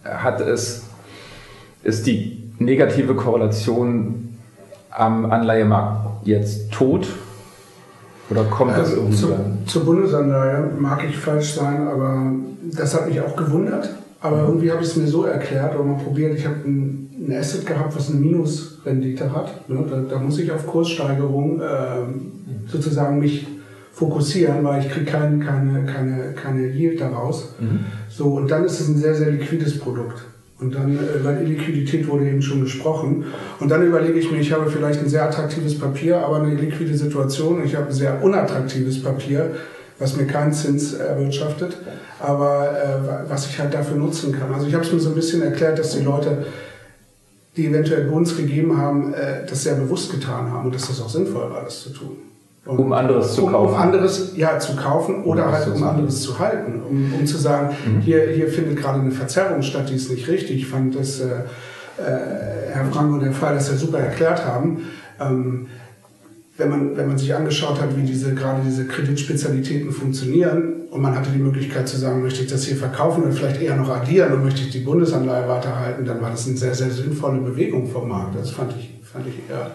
[0.03, 0.83] Hat es,
[1.83, 4.37] ist die negative Korrelation
[4.89, 7.07] am Anleihemarkt jetzt tot?
[8.29, 9.33] Oder kommt das also irgendwie zu,
[9.65, 12.31] Zur Bundesanleihe mag ich falsch sein, aber
[12.73, 13.89] das hat mich auch gewundert.
[14.21, 17.35] Aber irgendwie habe ich es mir so erklärt oder mal probiert, ich habe ein, ein
[17.35, 19.67] Asset gehabt, was eine Minusrendite hat.
[19.67, 19.83] Ne?
[19.89, 21.65] Da, da, muss ich auf Kurssteigerung äh,
[22.67, 23.47] sozusagen mich
[23.91, 27.55] fokussieren, weil ich kriege kein, keine, keine, keine Yield daraus.
[27.59, 27.79] Mhm.
[28.09, 30.21] So, und dann ist es ein sehr, sehr liquides Produkt.
[30.59, 33.25] Und dann, äh, weil Liquidität wurde eben schon gesprochen.
[33.59, 36.95] Und dann überlege ich mir, ich habe vielleicht ein sehr attraktives Papier, aber eine liquide
[36.95, 37.65] Situation.
[37.65, 39.55] Ich habe ein sehr unattraktives Papier,
[40.01, 41.77] was mir keinen Zins erwirtschaftet,
[42.19, 44.51] aber äh, was ich halt dafür nutzen kann.
[44.51, 46.45] Also ich habe es mir so ein bisschen erklärt, dass die Leute,
[47.55, 51.09] die eventuell Bonds gegeben haben, äh, das sehr bewusst getan haben und dass das auch
[51.09, 52.17] sinnvoll war, das zu tun.
[52.65, 53.73] Und um anderes zu kaufen.
[53.73, 56.81] Um anderes ja, zu kaufen oder um halt um anderes zu halten.
[56.87, 58.01] Um, um zu sagen, mhm.
[58.01, 60.57] hier, hier findet gerade eine Verzerrung statt, die ist nicht richtig.
[60.57, 61.25] Ich fand, dass äh,
[61.97, 64.83] äh, Herr Frank und Herr Frey das ja super erklärt haben.
[65.19, 65.67] Ähm,
[66.61, 71.15] wenn man, wenn man sich angeschaut hat, wie diese, gerade diese Kreditspezialitäten funktionieren und man
[71.15, 74.33] hatte die Möglichkeit zu sagen, möchte ich das hier verkaufen oder vielleicht eher noch addieren
[74.33, 78.07] und möchte ich die Bundesanleihe weiterhalten, dann war das eine sehr, sehr sinnvolle Bewegung vom
[78.07, 78.35] Markt.
[78.37, 79.71] Das fand ich, fand ich eher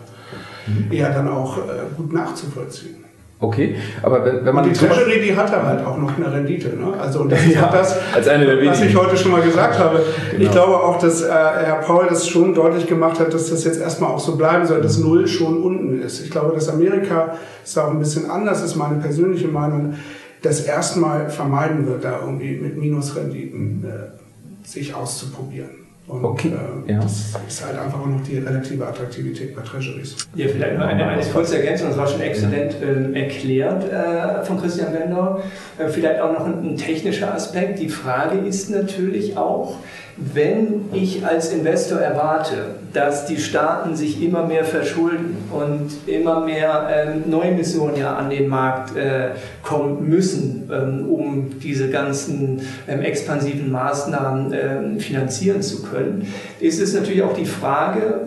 [0.67, 0.93] mhm.
[0.93, 1.63] eher dann auch äh,
[1.97, 3.06] gut nachzuvollziehen.
[3.39, 4.65] Okay, aber wenn, wenn man.
[4.65, 6.69] Und die Treasury, die hatte halt auch noch eine Rendite.
[6.71, 6.95] Ne?
[6.99, 9.43] Also, und das ist ja, auch das, als eine der was ich heute schon mal
[9.43, 10.03] gesagt habe.
[10.31, 10.43] Genau.
[10.43, 13.79] Ich glaube auch, dass äh, Herr Paul das schon deutlich gemacht hat, dass das jetzt
[13.79, 16.25] erstmal auch so bleiben soll, dass Null schon unten ist.
[16.25, 19.95] Ich glaube, dass Amerika ist auch ein bisschen anders, ist meine persönliche Meinung,
[20.41, 25.86] das erstmal vermeiden wird, da irgendwie mit Minusrenditen äh, sich auszuprobieren.
[26.09, 26.53] Und okay.
[26.87, 27.01] äh, ja.
[27.01, 30.17] das ist halt einfach auch noch die relative Attraktivität bei Treasuries.
[30.37, 34.61] Ja, vielleicht noch eine, eine kurze Ergänzung, das war schon exzellent äh, erklärt äh, von
[34.61, 35.43] Christian Bender.
[35.79, 37.81] Äh, vielleicht auch noch ein, ein technischer Aspekt.
[37.81, 39.79] Die Frage ist natürlich auch,
[40.17, 46.89] wenn ich als Investor erwarte, dass die Staaten sich immer mehr verschulden und immer mehr
[46.91, 53.71] ähm, Neuemissionen ja an den Markt äh, kommen müssen, ähm, um diese ganzen ähm, expansiven
[53.71, 56.27] Maßnahmen ähm, finanzieren zu können,
[56.61, 58.26] ist es natürlich auch die Frage,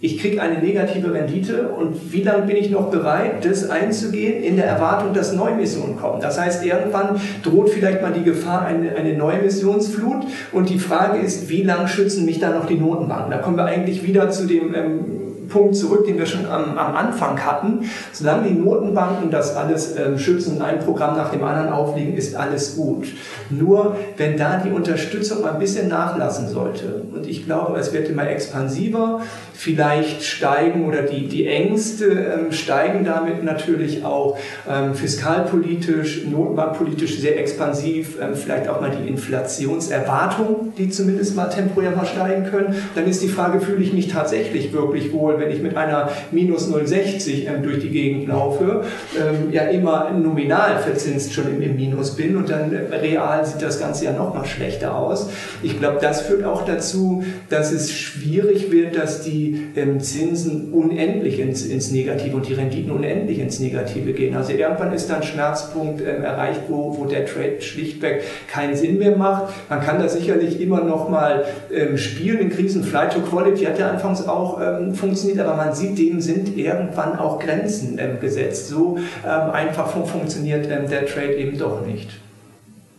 [0.00, 4.56] ich kriege eine negative Rendite und wie lange bin ich noch bereit, das einzugehen in
[4.56, 6.20] der Erwartung, dass Neuemissionen kommen.
[6.20, 11.48] Das heißt, irgendwann droht vielleicht mal die Gefahr eine, eine Neuemissionsflut und die Frage ist,
[11.48, 13.32] wie lange schützen mich da noch die Notenbanken?
[13.32, 15.17] Da kommen wir eigentlich wieder zu dem ähm,
[15.48, 17.90] Punkt zurück, den wir schon am, am Anfang hatten.
[18.12, 22.36] Solange die Notenbanken das alles ähm, schützen und ein Programm nach dem anderen auflegen, ist
[22.36, 23.06] alles gut.
[23.50, 28.08] Nur wenn da die Unterstützung mal ein bisschen nachlassen sollte, und ich glaube, es wird
[28.08, 29.20] immer expansiver,
[29.54, 34.38] vielleicht steigen oder die, die Ängste ähm, steigen damit natürlich auch
[34.70, 41.90] ähm, fiskalpolitisch, notenbankpolitisch sehr expansiv, ähm, vielleicht auch mal die Inflationserwartung, die zumindest mal temporär
[41.90, 42.76] mal steigen können.
[42.94, 46.72] Dann ist die Frage, fühle ich mich tatsächlich wirklich wohl, wenn ich mit einer minus
[46.72, 48.84] 0,60 ähm, durch die Gegend laufe,
[49.18, 53.78] ähm, ja immer nominal verzinst schon im, Minus bin und dann äh, real sieht das
[53.78, 55.30] Ganze ja noch mal schlechter aus.
[55.62, 61.38] Ich glaube, das führt auch dazu, dass es schwierig wird, dass die ähm, Zinsen unendlich
[61.38, 64.36] ins, ins Negative und die Renditen unendlich ins Negative gehen.
[64.36, 69.16] Also irgendwann ist dann Schmerzpunkt ähm, erreicht, wo, wo der Trade schlichtweg keinen Sinn mehr
[69.16, 69.52] macht.
[69.68, 72.82] Man kann da sicherlich immer noch mal ähm, spielen in Krisen.
[72.82, 74.94] Flight to Quality hat ja anfangs auch ähm,
[75.28, 78.68] funktioniert, aber man sieht, dem sind irgendwann auch Grenzen ähm, gesetzt.
[78.68, 82.10] So ähm, einfach funktioniert ähm, der Trade eben doch nicht.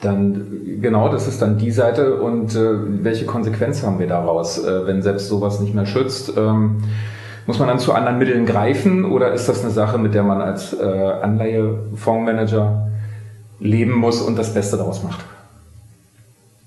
[0.02, 4.88] Dann genau, das ist dann die Seite und äh, welche Konsequenz haben wir daraus, äh,
[4.88, 6.34] wenn selbst sowas nicht mehr schützt?
[6.38, 6.78] Ähm,
[7.46, 10.40] muss man dann zu anderen Mitteln greifen oder ist das eine Sache, mit der man
[10.40, 12.90] als äh, Anleihefondsmanager
[13.60, 15.26] leben muss und das Beste daraus macht?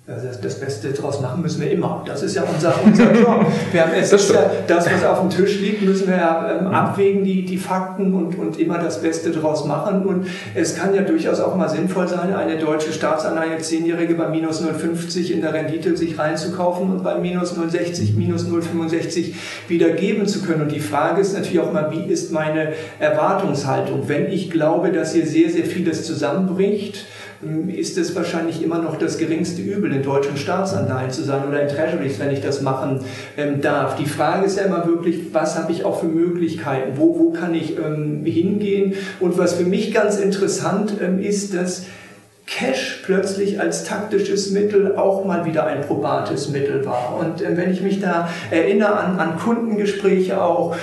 [0.05, 2.03] Also das Beste daraus machen müssen wir immer.
[2.05, 3.47] Das ist ja unser, unser Job.
[3.71, 6.59] Wir haben, es das, ist ja, das, was auf dem Tisch liegt, müssen wir ja
[6.59, 10.05] ähm, abwägen, die, die Fakten und, und immer das Beste daraus machen.
[10.05, 10.27] Und
[10.57, 15.31] es kann ja durchaus auch mal sinnvoll sein, eine deutsche Staatsanleihe, zehnjährige bei minus 0,50
[15.31, 19.35] in der Rendite sich reinzukaufen und bei minus 0,60, minus 0,65
[19.69, 20.63] wieder geben zu können.
[20.63, 24.09] Und die Frage ist natürlich auch mal, wie ist meine Erwartungshaltung?
[24.09, 27.07] Wenn ich glaube, dass hier sehr, sehr vieles zusammenbricht,
[27.69, 31.69] ist es wahrscheinlich immer noch das geringste Übel, in deutschen Staatsanleihen zu sein oder in
[31.69, 33.01] Treasuries, wenn ich das machen
[33.37, 33.97] ähm, darf.
[33.97, 36.93] Die Frage ist ja immer wirklich, was habe ich auch für Möglichkeiten?
[36.97, 38.95] Wo, wo kann ich ähm, hingehen?
[39.19, 41.87] Und was für mich ganz interessant ähm, ist, dass
[42.47, 47.17] Cash plötzlich als taktisches Mittel auch mal wieder ein probates Mittel war.
[47.19, 50.77] Und äh, wenn ich mich da erinnere an, an Kundengespräche auch,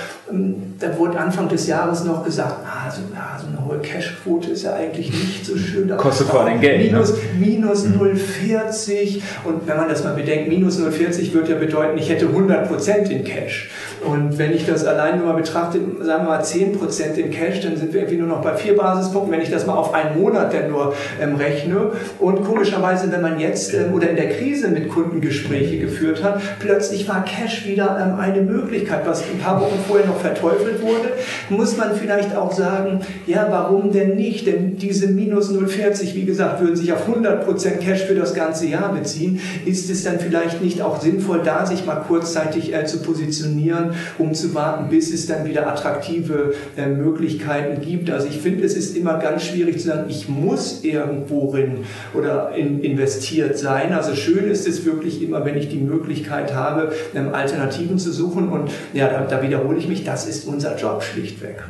[0.78, 4.62] da wurde Anfang des Jahres noch gesagt, ah, so, ja, so eine hohe Cashquote ist
[4.62, 5.88] ja eigentlich nicht so schön.
[5.96, 6.90] Kostet vor allem Geld.
[6.90, 7.18] Minus, ne?
[7.38, 8.00] minus mhm.
[8.00, 13.10] 0,40 und wenn man das mal bedenkt, minus 0,40 würde ja bedeuten, ich hätte 100%
[13.10, 13.70] in Cash.
[14.04, 17.76] Und wenn ich das allein nur mal betrachte, sagen wir mal 10% in Cash, dann
[17.76, 19.32] sind wir irgendwie nur noch bei vier Basispunkten.
[19.32, 23.38] Wenn ich das mal auf einen Monat dann nur ähm, rechne und komischerweise, wenn man
[23.38, 27.98] jetzt ähm, oder in der Krise mit Kunden Gespräche geführt hat, plötzlich war Cash wieder
[28.00, 31.12] ähm, eine Möglichkeit, was ein paar Wochen vorher noch verteufelt wurde,
[31.48, 34.46] muss man vielleicht auch sagen, ja, warum denn nicht?
[34.46, 38.92] Denn diese minus 0,40, wie gesagt, würden sich auf 100% Cash für das ganze Jahr
[38.92, 39.40] beziehen.
[39.64, 44.34] Ist es dann vielleicht nicht auch sinnvoll, da sich mal kurzzeitig äh, zu positionieren, um
[44.34, 48.10] zu warten, bis es dann wieder attraktive äh, Möglichkeiten gibt?
[48.10, 51.78] Also ich finde, es ist immer ganz schwierig zu sagen, ich muss irgendworin
[52.14, 53.92] oder in, investiert sein.
[53.92, 58.48] Also schön ist es wirklich immer, wenn ich die Möglichkeit habe, ähm, Alternativen zu suchen
[58.48, 61.62] und ja, da, da wiederhole ich mich, das ist unser Job schlichtweg.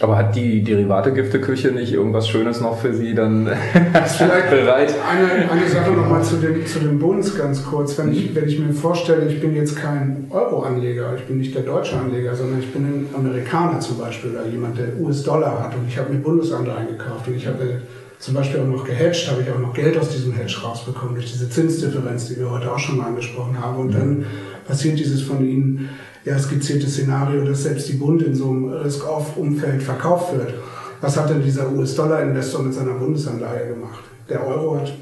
[0.00, 3.46] Aber hat die Derivate-Gifteküche nicht irgendwas Schönes noch für Sie dann
[4.06, 4.94] vielleicht bereit?
[5.06, 7.98] Eine, eine Sache nochmal zu dem, zu dem Bunds ganz kurz.
[7.98, 11.62] Wenn ich, wenn ich mir vorstelle, ich bin jetzt kein Euro-Anleger, ich bin nicht der
[11.62, 15.88] deutsche Anleger, sondern ich bin ein Amerikaner zum Beispiel oder jemand, der US-Dollar hat und
[15.88, 17.82] ich habe mir Bundesanleihen gekauft und ich habe
[18.18, 21.30] zum Beispiel auch noch gehatcht, habe ich auch noch Geld aus diesem Hedge rausbekommen durch
[21.30, 23.78] diese Zinsdifferenz, die wir heute auch schon mal angesprochen haben.
[23.78, 24.26] Und dann
[24.66, 25.88] passiert dieses von Ihnen
[26.24, 30.54] ja, skizzierte Szenario, dass selbst die Bund in so einem Risk-Off-Umfeld verkauft wird.
[31.00, 34.02] Was hat denn dieser US-Dollar-Investor mit seiner Bundesanleihe gemacht?
[34.28, 34.92] Der Euro hat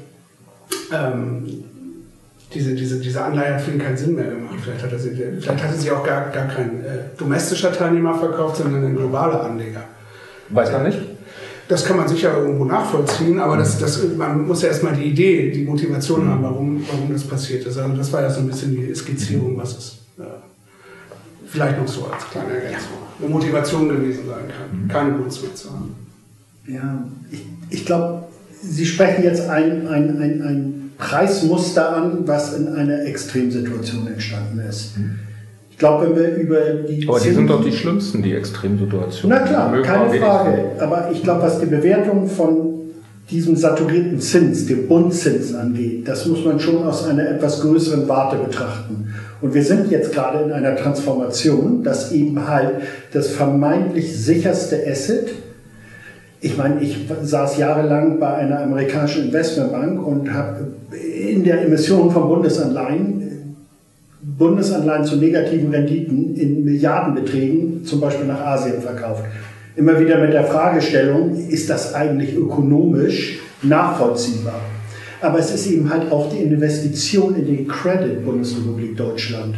[0.93, 1.63] ähm,
[2.53, 4.55] diese, diese, diese Anleihe hat für ihn keinen Sinn mehr gemacht.
[4.63, 8.13] Vielleicht hat er sie, vielleicht hat er sie auch gar, gar kein äh, domestischer Teilnehmer
[8.13, 9.83] verkauft, sondern ein globaler Anleger.
[10.49, 11.16] Weiß man nicht?
[11.67, 15.51] Das kann man sicher irgendwo nachvollziehen, aber das, das, man muss ja erstmal die Idee,
[15.51, 17.77] die Motivation haben, warum, warum das passiert ist.
[17.77, 20.23] Also das war ja so ein bisschen die Skizzierung, was es äh,
[21.45, 24.87] vielleicht noch so als kleine Ergänzung eine Motivation gewesen sein kann, mhm.
[24.87, 25.95] keine Gunst zu haben.
[26.67, 28.23] Ja, ich, ich glaube,
[28.61, 34.97] Sie sprechen jetzt ein, ein, ein, ein Preismuster an, was in einer Extremsituation entstanden ist.
[34.97, 35.19] Mhm.
[35.77, 36.59] Ich glaube, wenn wir über
[36.89, 37.07] die.
[37.07, 39.37] Aber die sind doch die schlimmsten, die Extremsituationen.
[39.37, 40.71] Na klar, keine Frage.
[40.79, 42.79] Aber ich glaube, was die Bewertung von
[43.29, 48.37] diesem saturierten Zins, dem Bundzins angeht, das muss man schon aus einer etwas größeren Warte
[48.37, 49.13] betrachten.
[49.39, 52.71] Und wir sind jetzt gerade in einer Transformation, dass eben halt
[53.13, 55.29] das vermeintlich sicherste Asset,
[56.41, 60.69] ich meine, ich saß jahrelang bei einer amerikanischen Investmentbank und habe
[61.23, 63.26] in der Emission von Bundesanleihen
[64.35, 69.23] Bundesanleihen zu negativen Renditen in Milliardenbeträgen zum Beispiel nach Asien verkauft.
[69.77, 74.59] Immer wieder mit der Fragestellung, ist das eigentlich ökonomisch nachvollziehbar?
[75.21, 79.55] Aber es ist eben halt auch die Investition in die Credit Bundesrepublik Deutschland.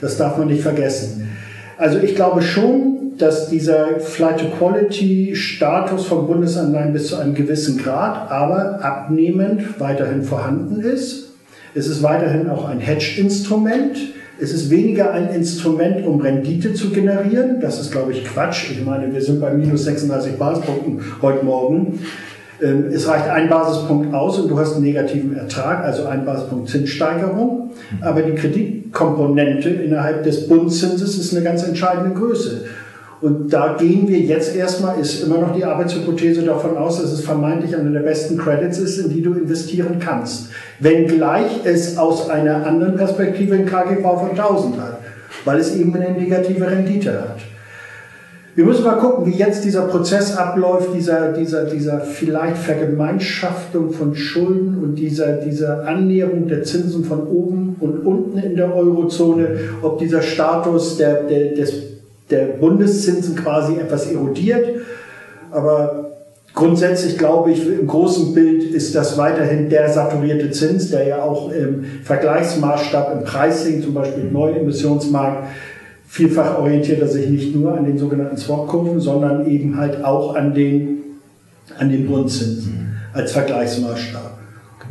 [0.00, 1.30] Das darf man nicht vergessen.
[1.78, 8.84] Also ich glaube schon, dass dieser Flight-to-Quality-Status von Bundesanleihen bis zu einem gewissen Grad, aber
[8.84, 11.23] abnehmend weiterhin vorhanden ist.
[11.74, 13.98] Es ist weiterhin auch ein Hedge-Instrument.
[14.38, 17.60] Es ist weniger ein Instrument, um Rendite zu generieren.
[17.60, 18.70] Das ist, glaube ich, Quatsch.
[18.70, 22.00] Ich meine, wir sind bei minus 36 Basispunkten heute Morgen.
[22.62, 26.68] Ähm, es reicht ein Basispunkt aus und du hast einen negativen Ertrag, also ein Basispunkt
[26.68, 27.72] Zinssteigerung.
[28.00, 32.66] Aber die Kreditkomponente innerhalb des Bundzinses ist eine ganz entscheidende Größe.
[33.20, 37.20] Und da gehen wir jetzt erstmal, ist immer noch die Arbeitshypothese davon aus, dass es
[37.20, 40.50] vermeintlich eine der besten Credits ist, in die du investieren kannst.
[40.80, 44.98] Wenngleich es aus einer anderen Perspektive ein KGV von 1000 hat,
[45.44, 47.38] weil es eben eine negative Rendite hat.
[48.56, 54.14] Wir müssen mal gucken, wie jetzt dieser Prozess abläuft, dieser, dieser, dieser vielleicht Vergemeinschaftung von
[54.14, 59.98] Schulden und dieser, dieser Annäherung der Zinsen von oben und unten in der Eurozone, ob
[59.98, 61.93] dieser Status der, der, des,
[62.30, 64.66] der Bundeszinsen quasi etwas erodiert.
[65.50, 66.12] Aber
[66.54, 71.50] grundsätzlich glaube ich, im großen Bild ist das weiterhin der saturierte Zins, der ja auch
[71.52, 75.48] im Vergleichsmaßstab im Pricing, zum Beispiel im Neuemissionsmarkt,
[76.14, 80.54] Vielfach orientiert er sich nicht nur an den sogenannten Swap-Kurven, sondern eben halt auch an
[80.54, 81.02] den,
[81.76, 84.38] an den Grundzinsen als Vergleichsmaßstab.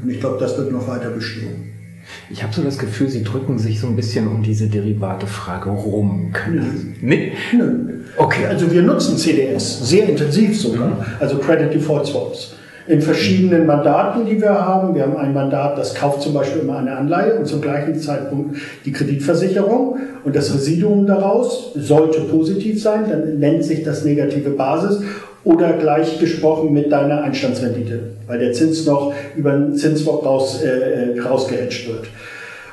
[0.04, 1.73] Und ich glaube, das wird noch weiter bestehen.
[2.30, 6.34] Ich habe so das Gefühl, Sie drücken sich so ein bisschen um diese Derivate-Frage rum.
[6.52, 6.62] Nö.
[7.02, 7.34] Nee?
[7.56, 8.00] Nö.
[8.18, 8.46] Okay.
[8.48, 11.06] Also wir nutzen CDS sehr intensiv sogar, mhm.
[11.20, 12.56] also Credit Default Swaps
[12.88, 14.94] in verschiedenen Mandaten, die wir haben.
[14.94, 18.58] Wir haben ein Mandat, das kauft zum Beispiel immer eine Anleihe und zum gleichen Zeitpunkt
[18.86, 19.98] die Kreditversicherung.
[20.24, 25.02] Und das Residuum daraus sollte positiv sein, dann nennt sich das negative Basis
[25.44, 31.20] oder gleich gesprochen mit deiner Einstandsrendite, weil der Zins noch über den Zinswap raus, äh,
[31.20, 32.08] rausgehatcht wird.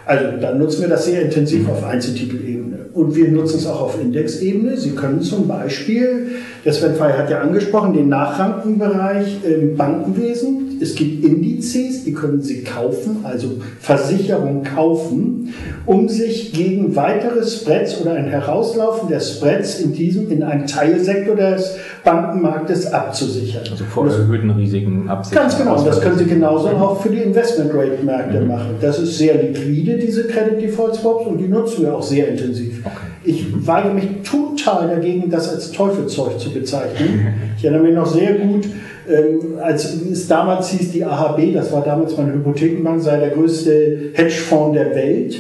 [0.07, 2.79] Also dann nutzen wir das sehr intensiv auf Einzeltitelebene.
[2.95, 4.77] Und wir nutzen es auch auf Indexebene.
[4.77, 6.31] Sie können zum Beispiel,
[6.65, 10.60] der Sven Fey hat ja angesprochen, den Nachrankenbereich im Bankenwesen.
[10.81, 15.53] Es gibt Indizes, die können Sie kaufen, also Versicherung kaufen,
[15.85, 21.37] um sich gegen weitere Spreads oder ein Herauslaufen der Spreads in diesem, in einem Teilsektor
[21.37, 23.63] des Bankenmarktes abzusichern.
[23.71, 25.43] Also vor erhöhten Risiken absichern.
[25.43, 25.79] Ganz genau.
[25.79, 28.49] Und das können Sie genauso auch für die Investment-Rate-Märkte mhm.
[28.49, 28.75] machen.
[28.81, 32.81] Das ist sehr liquide, diese Credit Default Swaps, und die nutzen wir auch sehr intensiv.
[32.85, 32.95] Okay.
[33.23, 37.35] Ich weige mich total dagegen, das als Teufelzeug zu bezeichnen.
[37.61, 38.67] Ich erinnere mich noch sehr gut,
[39.11, 44.11] ähm, als es damals hieß, die AHB, das war damals meine Hypothekenbank, sei der größte
[44.13, 45.37] Hedgefonds der Welt.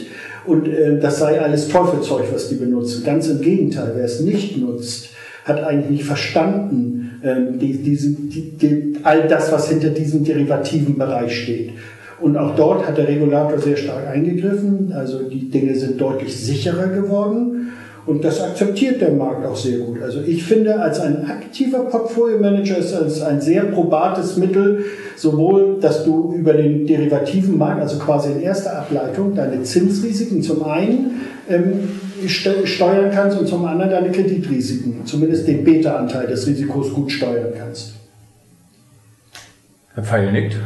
[0.46, 3.04] Und äh, das sei alles Teufelzeug, was die benutzen.
[3.04, 5.10] Ganz im Gegenteil, wer es nicht nutzt,
[5.44, 10.98] hat eigentlich nicht verstanden, ähm, die, diese, die, die, all das, was hinter diesem derivativen
[10.98, 11.72] Bereich steht.
[12.20, 14.92] Und auch dort hat der Regulator sehr stark eingegriffen.
[14.92, 17.59] Also die Dinge sind deutlich sicherer geworden.
[18.06, 20.02] Und das akzeptiert der Markt auch sehr gut.
[20.02, 24.84] Also ich finde, als ein aktiver Portfolio-Manager ist es ein sehr probates Mittel,
[25.16, 30.64] sowohl, dass du über den derivativen Markt, also quasi in erster Ableitung, deine Zinsrisiken zum
[30.64, 31.90] einen ähm,
[32.26, 37.99] steuern kannst und zum anderen deine Kreditrisiken, zumindest den Beta-Anteil des Risikos gut steuern kannst.
[39.94, 40.56] Herr Pfeil nickt.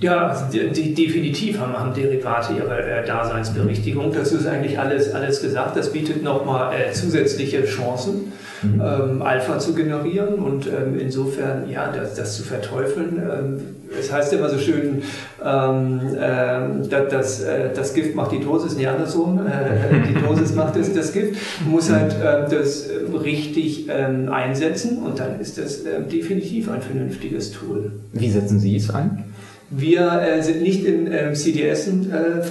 [0.00, 4.12] Ja, also die, die, definitiv haben, haben Derivate ihre äh, Daseinsberechtigung.
[4.12, 5.76] Das ist eigentlich alles, alles gesagt.
[5.76, 8.32] Das bietet nochmal äh, zusätzliche Chancen,
[8.62, 8.80] mhm.
[8.80, 13.16] ähm, Alpha zu generieren und ähm, insofern, ja, das, das zu verteufeln.
[13.18, 13.60] Ähm,
[13.98, 15.02] es heißt immer so schön,
[15.44, 19.40] ähm, äh, das, äh, das Gift macht die Dosis, nee, andersrum.
[19.40, 21.36] Äh, die Dosis macht das, das Gift.
[21.62, 22.88] Man muss halt ähm, das
[23.24, 27.92] richtig ähm, einsetzen und dann ist das ähm, definitiv ein vernünftiges Tool.
[28.12, 29.24] Wie setzen Sie es ein?
[29.70, 31.92] Wir äh, sind nicht in ähm, CDS äh,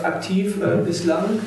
[0.03, 0.85] aktiv äh, mhm.
[0.85, 1.39] bislang, ähm,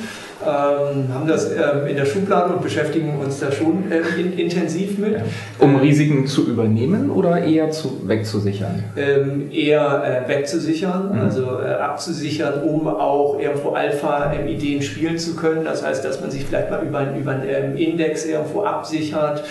[0.45, 5.17] haben das ähm, in der Schublade und beschäftigen uns da schon ähm, in, intensiv mit.
[5.59, 8.83] Um Risiken zu übernehmen oder eher zu, wegzusichern?
[8.95, 11.21] Ähm, eher äh, wegzusichern, mhm.
[11.21, 15.65] also äh, abzusichern, um auch irgendwo Alpha-Ideen spielen zu können.
[15.65, 19.43] Das heißt, dass man sich vielleicht mal über, über einen ähm, Index irgendwo absichert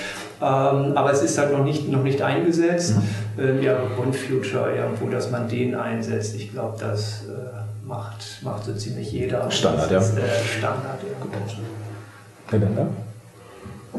[0.43, 2.97] ähm, aber es ist halt noch nicht, noch nicht eingesetzt.
[3.37, 3.45] Mhm.
[3.45, 6.35] Ähm, ja, Grundfuture irgendwo, dass man den einsetzt.
[6.35, 7.63] Ich glaube, das äh,
[7.93, 9.51] macht, macht so ziemlich jeder.
[9.51, 9.99] Standard, ja.
[9.99, 11.59] Ist, äh, Standard, ja.
[12.51, 12.89] Herr Bender?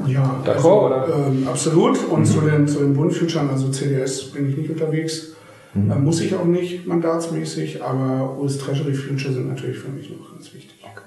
[0.07, 2.03] Ja, also, ähm, absolut.
[2.09, 2.25] Und mhm.
[2.25, 5.33] zu den, zu den Bundfuturen, also CDS, bin ich nicht unterwegs.
[5.75, 5.91] Mhm.
[5.91, 10.31] Äh, muss ich auch nicht mandatsmäßig, aber US Treasury Future sind natürlich für mich noch
[10.31, 10.75] ganz wichtig.
[10.81, 11.02] Okay.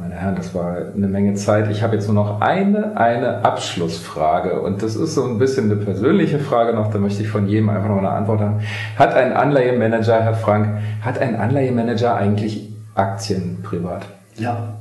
[0.00, 1.68] Meine Herren, das war eine Menge Zeit.
[1.72, 5.84] Ich habe jetzt nur noch eine, eine Abschlussfrage und das ist so ein bisschen eine
[5.84, 8.60] persönliche Frage noch, da möchte ich von jedem einfach noch eine Antwort haben.
[8.96, 14.06] Hat ein Anleihemanager, Herr Frank, hat ein Anleihemanager eigentlich Aktien privat?
[14.36, 14.74] Ja.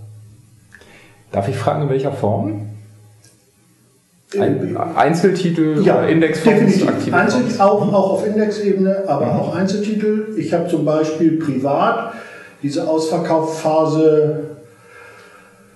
[1.32, 2.68] Darf ich fragen, in welcher Form?
[4.40, 6.60] Ein Einzeltitel ja, oder Indexfonds?
[6.60, 7.14] Definitiv.
[7.14, 9.40] Einzel auch, auch auf Indexebene, aber mhm.
[9.40, 10.36] auch Einzeltitel.
[10.38, 12.14] Ich habe zum Beispiel privat
[12.62, 14.57] diese Ausverkaufphase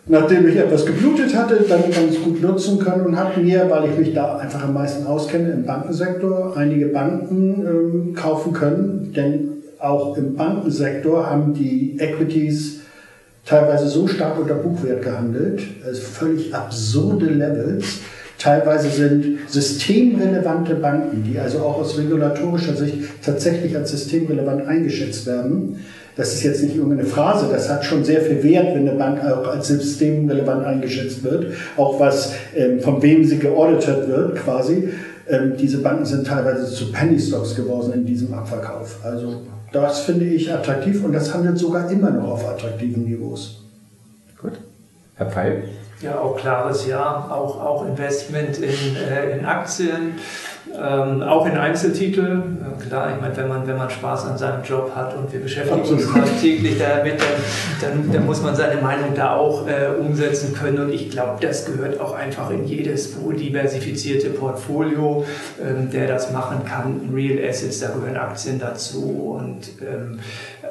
[0.07, 3.97] nachdem ich etwas geblutet hatte, dann ganz gut nutzen können und habe mir, weil ich
[3.97, 9.13] mich da einfach am meisten auskenne im Bankensektor, einige Banken ähm, kaufen können.
[9.15, 9.49] Denn
[9.79, 12.81] auch im Bankensektor haben die Equities
[13.45, 17.99] teilweise so stark unter Buchwert gehandelt, also völlig absurde Levels.
[18.37, 25.79] Teilweise sind systemrelevante Banken, die also auch aus regulatorischer Sicht tatsächlich als systemrelevant eingeschätzt werden,
[26.15, 29.23] das ist jetzt nicht irgendeine Phrase, das hat schon sehr viel Wert, wenn eine Bank
[29.23, 34.89] auch als systemrelevant eingeschätzt wird, auch was ähm, von wem sie geauditet wird quasi.
[35.27, 38.99] Ähm, diese Banken sind teilweise zu Penny Stocks geworden in diesem Abverkauf.
[39.03, 43.61] Also das finde ich attraktiv und das handelt sogar immer noch auf attraktiven Niveaus.
[44.41, 44.53] Gut.
[45.15, 45.63] Herr Pfeil?
[46.01, 50.13] Ja, auch klares Ja, auch, auch Investment in, äh, in Aktien.
[50.67, 54.63] Ähm, auch in Einzeltitel, äh, klar, ich meine, wenn man, wenn man Spaß an seinem
[54.63, 59.15] Job hat und wir beschäftigen uns täglich damit, dann, dann, dann, muss man seine Meinung
[59.15, 60.77] da auch äh, umsetzen können.
[60.77, 65.25] Und ich glaube, das gehört auch einfach in jedes diversifizierte Portfolio,
[65.61, 67.09] ähm, der das machen kann.
[67.13, 69.37] Real Assets, da gehören Aktien dazu.
[69.39, 70.19] Und ähm,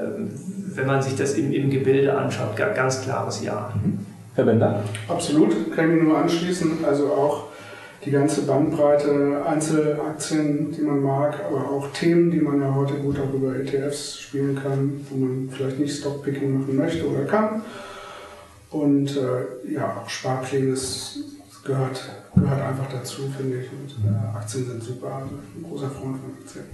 [0.00, 0.30] ähm
[0.72, 3.72] wenn man sich das im, im Gebilde anschaut, ganz klares Ja.
[3.74, 4.06] Mhm.
[4.36, 4.82] Herr Bender?
[5.08, 6.84] Absolut, kann ich mir nur anschließen.
[6.86, 7.49] Also auch
[8.04, 13.18] die ganze Bandbreite Einzelaktien, die man mag, aber auch Themen, die man ja heute gut
[13.18, 17.62] auch über ETFs spielen kann, wo man vielleicht nicht Stockpicking machen möchte oder kann.
[18.70, 20.74] Und äh, ja, auch Sparpläne
[21.64, 23.66] gehört, gehört einfach dazu, finde ich.
[23.70, 25.08] Und äh, Aktien sind super.
[25.14, 26.64] Also ich bin ein großer Freund von Aktien.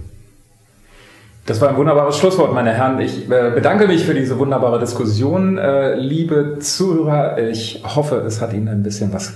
[1.45, 2.99] Das war ein wunderbares Schlusswort, meine Herren.
[2.99, 5.57] Ich äh, bedanke mich für diese wunderbare Diskussion.
[5.57, 9.33] Äh, liebe Zuhörer, ich hoffe, es hat Ihnen ein bisschen was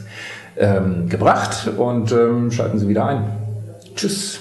[0.58, 3.24] ähm, gebracht und ähm, schalten Sie wieder ein.
[3.96, 4.41] Tschüss.